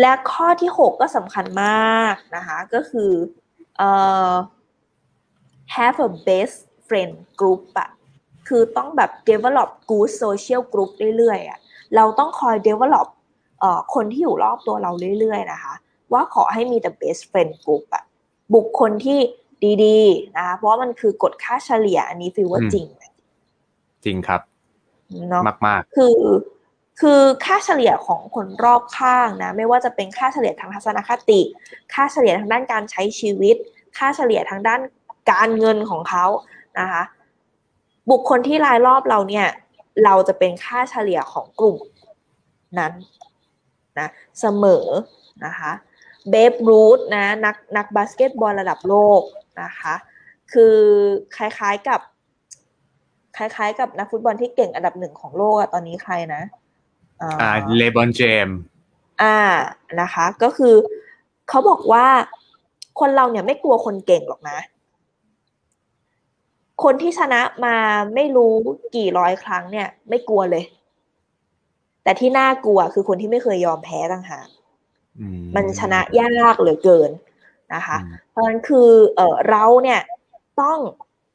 [0.00, 3.10] และข้อที่หกก็สำคัญมากนะคะ ก็คือ
[3.78, 3.90] เอ่
[4.30, 4.32] อ
[5.74, 6.56] have a best
[6.88, 7.90] friend group อะ
[8.48, 11.58] คือต้องแบบ develop good social group เรื่อยๆอะ
[11.96, 13.08] เราต้องคอย develop
[13.60, 15.74] เอ่อคนที่อยู่รอบตัวเราเรื่อยๆนะคะ
[16.12, 18.04] ว่าขอให้มีแต่ best friend group อะ
[18.54, 19.18] บุคคลที่
[19.84, 22.86] ดีๆนะคะเพราะว่ามันคือกฎค่าเฉลี่ยอันนี้ฟิลว่าอืมจริง
[24.04, 24.40] จริงครับ
[25.28, 26.18] เนาะมากคือ
[27.00, 31.40] คือค่าเฉลี่ยของคนรอบข้างนะ ไม่ว่าจะเป็นค่าเฉลี่ยทางทัศนคติ
[31.94, 33.56] ค่าเฉลี่ยทางด้านการใช้ชีวิต
[33.98, 34.80] ค่าเฉลี่ยทางด้าน
[35.30, 36.26] การเงินของเขา
[36.78, 37.02] นะคะ
[38.10, 39.46] บุคคลที่รายรอบเราเนี่ย
[40.04, 41.76] เราจะเป็นค่าเฉลี่ยของกลุ่ม
[42.78, 42.92] นั้น
[43.98, 44.08] นะ
[44.40, 44.86] เสมอ
[45.44, 45.72] นะคะ
[46.30, 49.22] Babe Ruth นะนักนักบาสเกตบอลระดับโลก
[49.62, 49.94] นะคะ
[50.52, 50.76] คือ
[51.36, 52.00] คล้ายๆกับ
[53.36, 58.48] คล้ายๆกับนักฟุตบอลที่เก่งอันดับหนึ่งของโลกอะตอนนี้ใครนะๆอ่า LeBron James
[59.22, 59.38] อ่า
[60.00, 60.74] นะคะ ก็คือ
[61.48, 62.06] เขาบอกว่า
[63.00, 64.58] คนเราเนี่ยไม่กลัวคนเก่งหรอกนะ
[66.82, 67.76] คนที่ชนะมา
[68.14, 68.54] ไม่รู้
[68.96, 70.64] กี่ร้อยครั้งเนี่ย ไม่กลัวเลย
[72.02, 74.46] แต่ที่น่ากลัวคือคนที่ไม่เคยยอมแพ้ต่างหาก
[75.56, 77.10] มันชนะยากเหลือเกิน
[77.74, 80.00] นะคะอืมเพราะฉะนั้นคือเออเราเนี่ย
[80.60, 80.78] ต้อง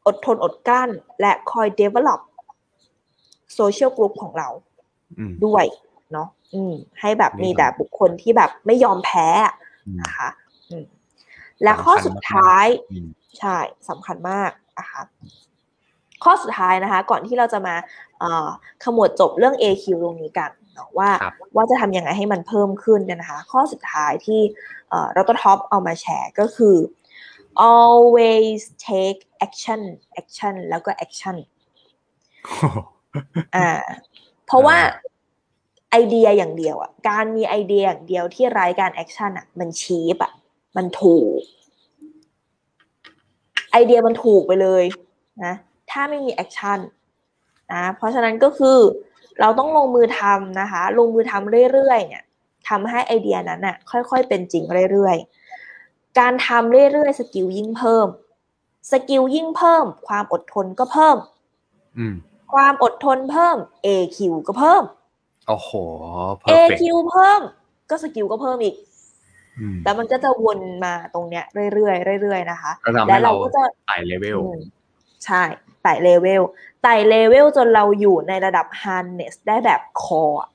[0.05, 0.89] อดทนอดกลั้น
[1.21, 2.19] และคอย develop
[3.57, 4.49] social group ของเรา
[5.19, 5.65] อืมด้วย
[6.13, 9.53] เนาะอืมให้แบบนี่มีครับแต่บุคคลที่แบบไม่ยอมแพ้อะ
[9.87, 10.29] อืมนะคะ
[10.69, 10.85] อืม
[11.63, 13.07] และข้อสุดท้ายอืม
[13.39, 13.57] ใช่
[13.89, 15.01] สำคัญมากนะคะ
[16.23, 17.75] ข้อสุดท้ายนะคะ ก่อนที่เราจะมา
[18.19, 18.47] เอ่อ
[18.83, 24.41] ขมวดจบเรื่อง AQ ตรงนี้กัน เนาะว่าครับว่าจะทำยังไงให้มันเพิ่มขึ้นเนี่ยนะคะ ข้อสุดท้ายที่
[24.89, 26.75] เอ่อเราต้องท็อปเอามาแชร์ก็คือ
[27.73, 29.81] always take action
[30.21, 31.35] action แล้วก็ action
[33.55, 33.69] อ่า
[34.45, 34.77] เพราะว่า
[35.91, 40.31] ไอเดียอย่างเดียวอะ การมีไอเดียอย่างเดียวที่ไร้การ action อะ มัน cheap อะ
[40.77, 41.39] มันถูก
[43.71, 44.83] ไอเดียมันถูกไปเลย
[45.43, 45.53] นะ
[45.91, 46.79] ถ้าไม่มี action
[47.73, 48.77] นะ เพราะฉะนั้นก็คือ
[49.41, 52.23] เราต้องลงมือทำนะคะ ลงมือทำเรื่อยๆเนี่ย
[52.69, 58.07] ทำให้ไอเดียนั้นน่ะค่อยๆเป็นจริงเรื่อยๆ การทำเรื่อยๆ skill ยิ่งเพิ่ม
[58.91, 61.17] skill ยิ่งเพิ่ม ความอดทนก็เพิ่ม
[61.97, 62.15] อืม
[62.53, 64.83] ความอดทนเพิ่ม AQ ก็เพิ่ม
[65.47, 65.71] โอ้โห
[66.43, 67.41] perfect AQ เพิ่ม
[67.89, 68.75] ก็ skill ก็เพิ่มอีก
[69.59, 74.59] อืมแล้วมันก็จะวนมาตรงเนี้ยเรื่อยๆเรื่อยๆนะคะก็ทำและให้เราเราก็จะไต่เลเวลอืม
[75.25, 75.43] ใช่
[75.83, 76.43] ไต่เลเวล
[76.83, 80.49] ไต่เลเวลจนเราอยู่ในระดับ harness ได้แบบคออะ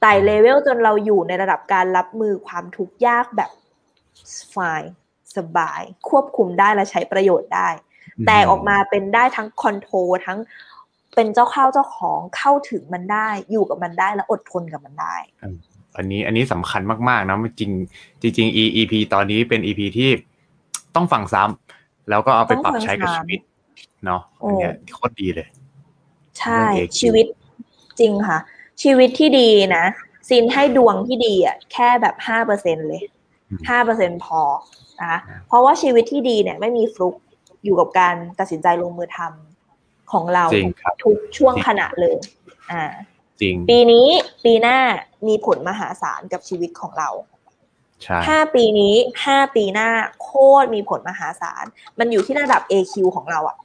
[0.00, 3.50] ไต่เลเวลจนเราอยู่ในระดับการรับมือความทุกข์ยากแบบ
[4.52, 4.90] fine
[5.36, 7.68] สบาย ควบคุมได้และใช้ประโยชน์ได้
[8.26, 9.96] แตกออกมาเป็นได้ทั้ง control
[10.26, 10.38] ทั้ง
[11.14, 15.16] เป็นเจ้าเข้าเจ้าของเข้าถึงมันได้ อยู่กับมันได้และอดทนกับมันได้
[15.96, 17.70] อันนี้อันนี้สำคัญมากๆนะจริง
[18.22, 20.10] จริงๆ E- EP ตอนนี้เป็น EP ที่
[20.94, 23.40] ต้องฟังซ้ำ แล้วก็เอาไปปรับใช้กับต้องฟังซ้ำชีวิต
[24.04, 25.48] เนาะโอ้อันเนี้ยโคตรดีเลย
[26.38, 27.26] ใช่เรื่อง AQ ชีวิต
[28.00, 28.38] จริงค่ะ
[28.82, 29.84] ชีวิตที่ดีนะ
[30.28, 33.02] ซินให้ดวงที่ดีอะแค่แบบห้าเปอร์เซ็นเลย
[33.50, 34.40] อืมห้าเปอร์เซ็นพอ
[35.00, 37.14] นะคะเพราะว่าชีวิตที่ดีเนี่ย ไม่มีฟลุก
[37.64, 42.16] อยู่กับการตัดสินใจลงมือทำของเราจริงครับทุกช่วงจริงขณะเลย
[42.72, 42.84] อ่า
[43.40, 44.06] จริง ปีนี้
[44.44, 44.78] ปีหน้า
[45.28, 47.31] มีผลมหาศาลกับชีวิตของเราใช่
[48.28, 48.94] ห้าปีนี้
[49.26, 49.88] ห้าปีหน้า
[50.22, 50.30] โค
[50.62, 51.64] ตรมีผลมหาศาล
[51.98, 53.56] มันอยู่ที่ระดับ AQ ของเราอะ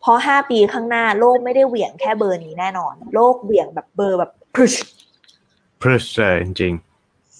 [0.00, 4.74] เพราะห้าปีข้างหน้าโลกไม่ได้เหวี่ยงแค่เบอร์นี้แน่นอน โลกเหวี่ยงแบบเบอร์แบบพรึช
[5.80, 6.74] พรึชเลยจริง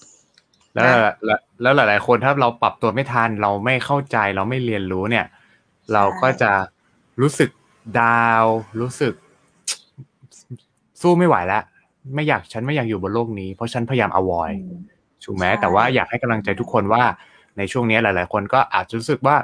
[0.05, 5.27] ๆแล้วนะแล้วแล้วหลาย ๆ คนถ้าเราปรับตัวไม่ทันเราไม่เข้าใจเราไม่เรียนรู้เนี่ย
[5.93, 6.53] เราก็จะ
[7.21, 7.51] รู้สึก
[8.01, 9.15] ดาวน์รู้สึก
[11.03, 11.63] สู้ไม่ไหวแล้ว
[12.15, 14.77] ไม่อยากฉันไม่อยากอยู่บนโลกนี้ เพราะฉันพยายาม avoid อืม
[15.25, 17.03] ถูกไหมใช่แต่ว่าอยากให้กำลังใจทุกคนว่า
[17.59, 19.37] ในช่วงนี้หลาย ๆ คนก็อาจจะรู้สึกว่า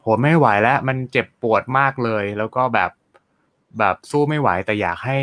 [0.00, 2.90] โหไม่ไหวแล้ว มันเจ็บปวดมากเลย แล้วก็แบบ
[3.78, 5.18] แบบสู้ไม่ไหวแต่อยากให้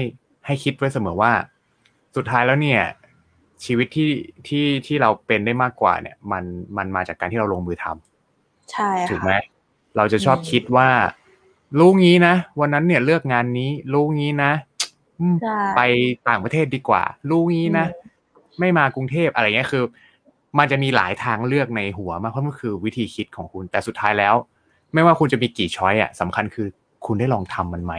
[0.45, 1.31] ให้คิดไว้เสมอว่า
[2.15, 2.81] สุดท้ายแล้วเนี่ย
[3.65, 4.09] ชีวิตที่
[4.47, 6.43] ที่ที่เราเป็นได้มากกว่าเนี่ย มัน
[6.77, 9.43] มันมาจากการที่เราลงมือทำใช่ถูกไหมค่ะ
[9.97, 10.89] เราจะชอบอืมคิดว่า
[11.79, 14.51] รู้งี้นะวันนั้นเนี่ยเลือกงานนี้รู้งี้นะ
[15.19, 15.81] อืมใช่ไป
[16.29, 18.02] ต่างประเทศดีกว่ารู้งี้นะอืม
[18.59, 19.83] ไม่มากรุงเทพอะไรเงี้ยคือ
[20.59, 24.35] มันจะมีหลายทางเลือกในหัวมากเพราะมันคือวิธีคิดของคุณ แต่สุดท้ายแล้ว
[24.93, 26.67] ไม่ว่าคุณจะมีกี่ช้อยอะสำคัญคือ
[27.05, 27.93] คุณได้ลองทำมันไหม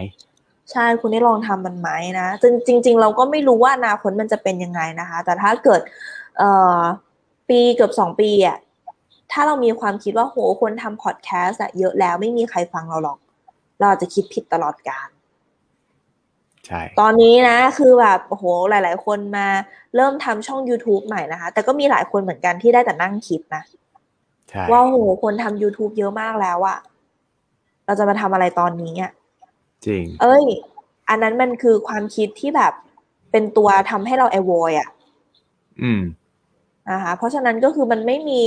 [0.70, 1.90] ใช่คุณได้ลองทำมันไหม
[2.20, 2.28] นะ
[2.66, 5.80] จริงจริง ๆ เราก็ไม่รู้ว่าอนาคตมันจะเป็นยังไงนะคะ แต่ถ้าเกิด
[6.38, 6.80] เอ่อ
[7.48, 8.58] ปีเกือบสองปีอะ
[9.32, 13.18] ถ้าเรามีความคิดว่าโหคนทำพอดแคสต์อะเยอะแล้วไม่มีใครฟังเราหรอก
[13.78, 15.08] เราอาจจะคิดผิดตลอดกาล
[16.66, 19.46] ใช่ตอนนี้นะคือแบบโอ้โหหลาย ๆ คนมา
[19.96, 23.62] เริ่มทำช่อง YouTube ใหม่นะคะ แต่ก็มีหลายคนเหมือนกันที่ได้แต่นั่งคิดนะ
[24.50, 26.78] ใช่ว่าโหคนทำ YouTube เยอะมากแล้วอะ
[27.86, 29.12] เราจะมาทำอะไรตอนนี้อะ
[29.86, 30.44] จริง เอ้ย
[31.08, 32.72] อันนั้นมันคือความคิดที่แบบ
[33.30, 34.88] เป็นตัวทำให้เรา avoid อะ
[35.82, 36.02] อืม
[36.90, 38.44] นะคะเพราะฉะนั้นก็คือมันไม่มี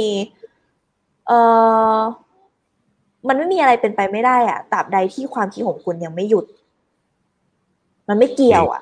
[1.28, 1.32] เอ
[1.98, 2.00] อ
[3.28, 6.46] มันไม่มีอะไรเป็นไปไม่ได้อะตราบใดที่ความคิดของคุณยังไม่หยุด
[8.08, 8.82] มันไม่เกี่ยวอะ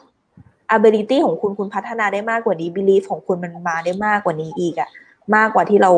[0.76, 4.90] ability ของคุณคุณพัฒนาได้มากกว่านี้ belief ของคุณมันมาได้มากกว่านี้อีกอะ
[5.36, 5.92] มากกว่าที่เรา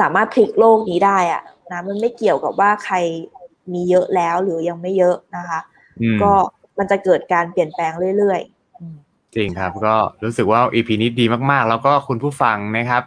[0.00, 2.96] สามารถพลิกโลกนี้ได้อะนะมันไม่เกี่ยวกับว่าใคร
[3.72, 5.60] มีเยอะแล้วหรือยังไม่เยอะนะคะ
[6.00, 6.32] อืมก็
[6.78, 8.96] มันจะเกิดการเปลี่ยนแปลงเรื่อยๆอืม
[9.34, 13.02] จริงครับ ก็รู้สึกว่า EP นี้ดีมากๆ แล้วก็คุณผู้ฟังนะครับ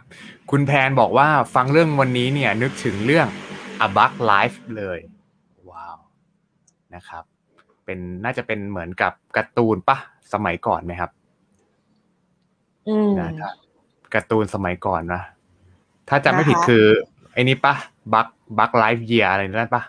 [0.50, 3.26] คุณแพนบอกว่าฟังเรื่องวันนี้เนี่ยนึกถึงเรื่อง
[3.86, 4.98] A Bug Life เลย
[5.70, 5.96] ว้าว
[6.94, 7.24] นะครับ
[7.86, 9.96] เป็นน่าจะเป็นเหมือนกับการ์ตูนปะ
[10.32, 11.10] สมัยก่อนไหมครับ
[12.88, 13.54] อืมนะครับ
[14.14, 15.22] การ์ตูนสมัยก่อนนะ
[16.08, 16.84] ถ้าจำไม่ผิดนะคะคือ
[17.32, 17.74] ไอ้นี่ปะ
[18.14, 18.28] บัก
[18.58, 19.82] บักไลฟ์เยียอะไรนั่นปะ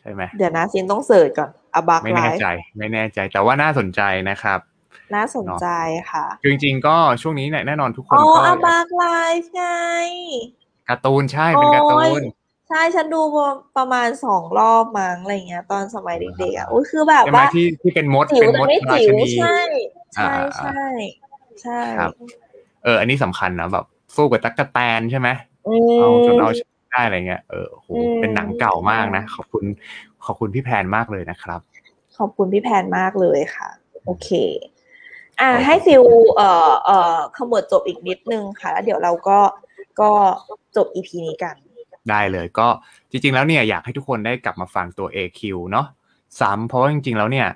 [0.00, 2.46] ใช่ไหมเดี๋ยวนะซินต้องเสิร์ชก่อนอบักไม่ไลแน่ฟ์ใจ
[2.78, 4.00] ไม่แน่ใจ แต่ว่าน่าสนใจ
[4.30, 4.60] นะครับ
[5.14, 5.66] น่าสนใจ
[6.10, 9.04] ค่ะคือจริงๆ ก็ช่วงนี้เนี่ยแน่นอนทุกคนอ๋อก็อบักไล
[9.40, 9.66] ฟ์ไง
[10.88, 12.22] การ์ตูนใช่เป็นการ์ตูโอ้นย
[12.70, 13.20] ใช่ฉันดู
[13.76, 19.58] ประมาณสองรอบมั้งอะไรเงี้ย ตอนสมัยเด็กๆอะอุ้ยคือแบบใช่ไหมว่าที่ที่เป็นมดจิ๋วเป็นแต่มดไม่ราจิ๋ชวนีใช่
[20.14, 20.82] ใช่อ่าใช่
[21.62, 22.12] ใช่ครับ
[22.84, 25.28] เออ อันนี้สำคัญนะแบบสู้กับตั๊กแตนใช่ไหม
[25.68, 29.64] อืเอาจนเอามชนะได้อะไรเงี้ยเออโหอืมเป็นหนังเก่ามากนะขอบคุณ
[30.24, 31.60] ขอบคุณพี่แพนมากเลยนะครับ
[32.18, 33.68] ขอบคุณพี่แพนมากเลยค่ะ
[34.04, 34.30] โอเค
[35.40, 36.04] อ่าโอเคให้ฟิล
[36.36, 39.38] เอ่อเอ่อขมวดจบอีกนิดนึงค่ะ แล้วเดี๋ยวเราก็
[40.00, 40.10] ก็
[40.76, 41.56] จบ EP นี้กัน
[42.10, 42.68] ได้เลย ก็
[43.10, 45.40] จริง ๆ แล้วเนี่ยอยากให้ทุกคนได้กลับมาฟังตัว AQ
[45.70, 45.86] เนาะ
[46.40, 47.46] ซ้ำเพราะว่าจริง ๆ แล้วเนี่ย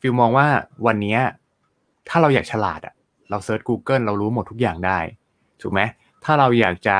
[0.00, 0.46] ฟิลมองว่า
[0.86, 1.16] วันนี้
[2.08, 2.94] ถ้าเราอยากฉลาดอะ
[3.30, 4.98] เราเซิร์ช Google เรารู้หมดทุกอย่างได้
[5.62, 5.80] ถูกไหม
[6.24, 6.96] ถ้าเราอยากจะ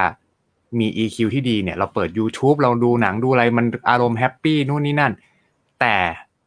[0.78, 5.12] มี EQ ที่ดีเนี่ย เราเปิด YouTube เราดูหนังดูอะไรมันอารมณ์ happy นู่นนี่นั่น
[5.80, 5.96] แต่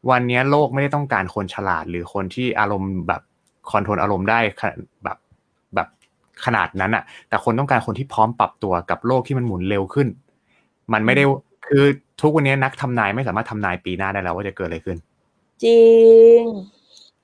[0.09, 3.21] วันนี้โลกไม่ได้ต้องการคนฉลาด หรือคนที่อารมณ์แบบ
[3.71, 5.17] control อารมณ์ได้ขนาดแบบ
[5.75, 5.87] แบบ
[6.45, 10.07] ขนาดนั้นอะแต่คนต้องการคนที่พร้อมปรับตัวกับโลกที่มันหมุนเร็วขึ้น
[10.93, 11.23] มันไม่ได้
[11.67, 11.85] คือ
[12.21, 14.97] ทุกวันนี้นักทำนายไม่สามารถทำนายปีหน้าได้แล้วว่าจะเกิดอะไรขึ้น
[15.63, 15.83] จริ
[16.39, 16.41] ง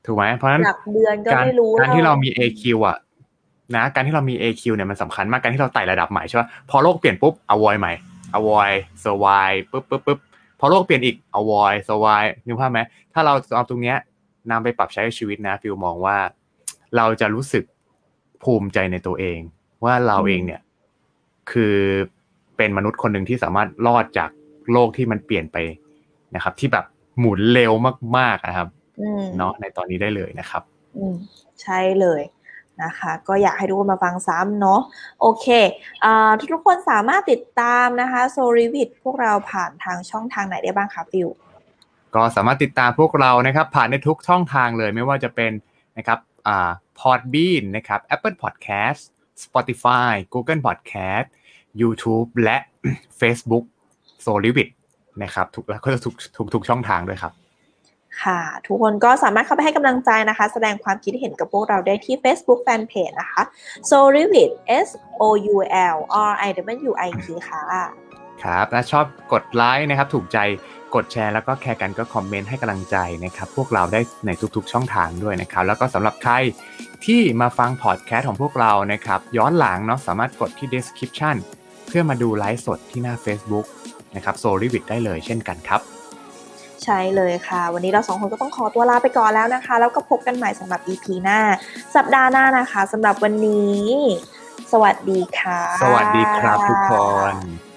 [0.06, 2.98] ถูกไหมเพราะฉะนั้นหลักเดือนก็การไม่รู้การที่เรามีหอก AQ อะ
[3.76, 7.94] นะการที่เรามี AQ เนี่ยมันสำคัญมากการที่เราไต่ระดับใหม่ใช่ป่ะพอโลกเปลี่ยนปุ๊บ avoid ใหม่
[8.38, 10.20] avoid survive ปุ๊บปุ๊บปุ๊บ
[10.60, 12.80] พอโลกเปลี่ยนอีก avoid survive นึกภาพไหม
[13.14, 13.98] ถ้าเราเอาตรงเนี้ย
[14.52, 16.18] นำไปปรับใช้ในชีวิตนะฟิลมองว่า
[16.98, 17.64] เราจะรู้สึก
[18.44, 19.40] ภูมิใจในตัวเอง
[19.84, 20.62] ว่าเราเองเนี่ย
[21.52, 21.78] คือ
[22.60, 24.30] เป็นมนุษย์คนหนึ่งที่สามารถรอดจาก
[24.72, 25.58] โลกที่มันเปลี่ยนไป
[26.36, 26.86] นะครับ ที่แบบ
[27.20, 27.72] หมุนเร็ว
[28.18, 28.68] มากๆนะครับ
[29.02, 30.64] อืมเนาะในตอนนี้ได้เลยนะครับ
[30.98, 31.16] อืม
[31.62, 32.22] ใช่เลย
[32.84, 34.82] นะคะ ก็อยากให้ทุกคนมาฟังซ้ำเนาะ
[35.22, 35.48] โอเค
[36.04, 41.28] อ่าทุกๆคนสามารถติดตามนะคะโซลิวิดพวกเราผ่านทางช่องทางไหนได้บ้างคะฟิว
[42.16, 45.52] ก็สามารถติดตามพวกเรานะครับ ผ่านในทุกช่องทางเลยไม่ว่าจะเป็น
[45.98, 49.02] นะครับอ่า Podbean นะครับ Apple Podcast
[49.44, 51.28] Spotify Google Podcast
[51.82, 52.58] YouTube และ
[53.20, 53.66] Facebook
[54.26, 54.70] s o l i v i t
[55.24, 57.34] นะครับทุกแล้วก็ทุกทุกทุกช่องทางด้วยครับ
[58.24, 63.42] ค่ะ ทุกคนก็สามารถเข้าไปให้กำลังใจนะคะ แสดงความคิดเห็นกับพวกเราได้ที่ Facebook Fanpage นะคะ
[63.90, 64.52] s o l i v i t
[64.86, 64.88] S
[65.22, 65.58] O U
[65.96, 65.98] L
[66.30, 66.50] R I
[66.90, 67.64] W I T ค่ะ
[68.44, 70.40] ครับและชอบกดไลค์นะครับ ถูกใจ
[70.96, 76.34] กดแชร์แล้วก็แคร์กันก็คอมเมนต์ให้กำลังใจนะครับ พวกเราได้ในทุกๆ ช่องทางด้วยนะครับ แล้วก็สำหรับใคร
[77.06, 81.36] ที่มาฟังพอดแคสต์ของพวกเรานะครับ ย้อนหลังเนาะสามารถกดที่ description
[81.90, 83.66] เพื่อมาดูไลฟ์สดที่หน้า Facebook
[84.16, 85.82] นะครับ s o l i v i t ได้เลยเช่นกันครับ
[86.84, 91.40] ใช่เลยค่ะ วันนี้เราสองคนก็ต้องขอตัวลาไปก่อนแล้วนะคะ แล้วก็พบกันใหม่สำหรับ EP หน้า
[91.96, 93.86] สัปดาห์หน้านะคะสำหรับวันนี้
[94.72, 96.94] สวัสดีค่ะ สวัสดีครับทุกค
[97.34, 97.69] น